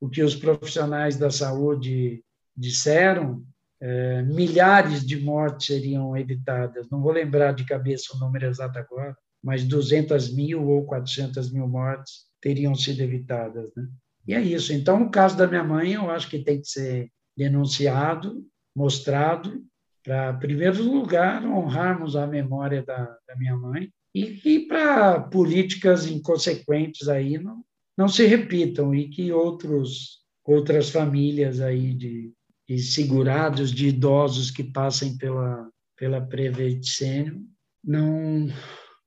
[0.00, 2.22] o que os profissionais da saúde
[2.56, 3.44] disseram,
[3.80, 6.88] é, milhares de mortes seriam evitadas.
[6.90, 11.68] Não vou lembrar de cabeça o número exato agora, mas 200 mil ou 400 mil
[11.68, 13.70] mortes teriam sido evitadas.
[13.76, 13.86] Né?
[14.26, 14.72] E é isso.
[14.72, 18.44] Então, o caso da minha mãe, eu acho que tem que ser denunciado,
[18.74, 19.62] mostrado,
[20.02, 26.06] para, em primeiro lugar, honrarmos a memória da, da minha mãe e, e para políticas
[26.06, 27.62] inconsequentes aí não,
[27.98, 32.32] não se repitam e que outros, outras famílias aí de,
[32.68, 37.46] de segurados, de idosos que passem pela, pela Prevedicênio
[37.82, 38.48] não,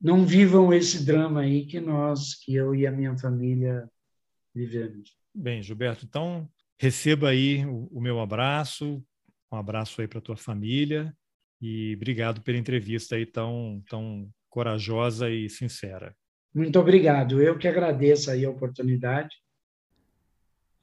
[0.01, 3.89] não vivam esse drama aí que nós, que eu e a minha família
[4.55, 5.17] vivemos.
[5.35, 6.49] Bem, Gilberto, então
[6.79, 9.03] receba aí o, o meu abraço,
[9.51, 11.13] um abraço aí para tua família
[11.61, 16.15] e obrigado pela entrevista aí tão, tão corajosa e sincera.
[16.53, 17.41] Muito obrigado.
[17.41, 19.35] Eu que agradeço aí a oportunidade.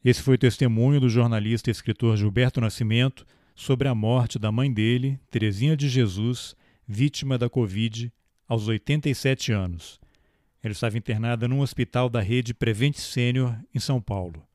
[0.06, 3.26] Esse foi o testemunho do jornalista e escritor Gilberto Nascimento
[3.56, 6.54] sobre a morte da mãe dele, Terezinha de Jesus,
[6.86, 8.12] vítima da Covid,
[8.46, 9.98] aos 87 anos.
[10.62, 14.46] Ela estava internada num hospital da rede Prevent Sênior, em São Paulo.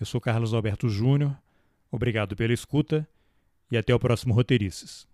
[0.00, 1.36] Eu sou Carlos Alberto Júnior,
[1.90, 3.06] obrigado pela escuta
[3.70, 5.06] e até o próximo Roteirices.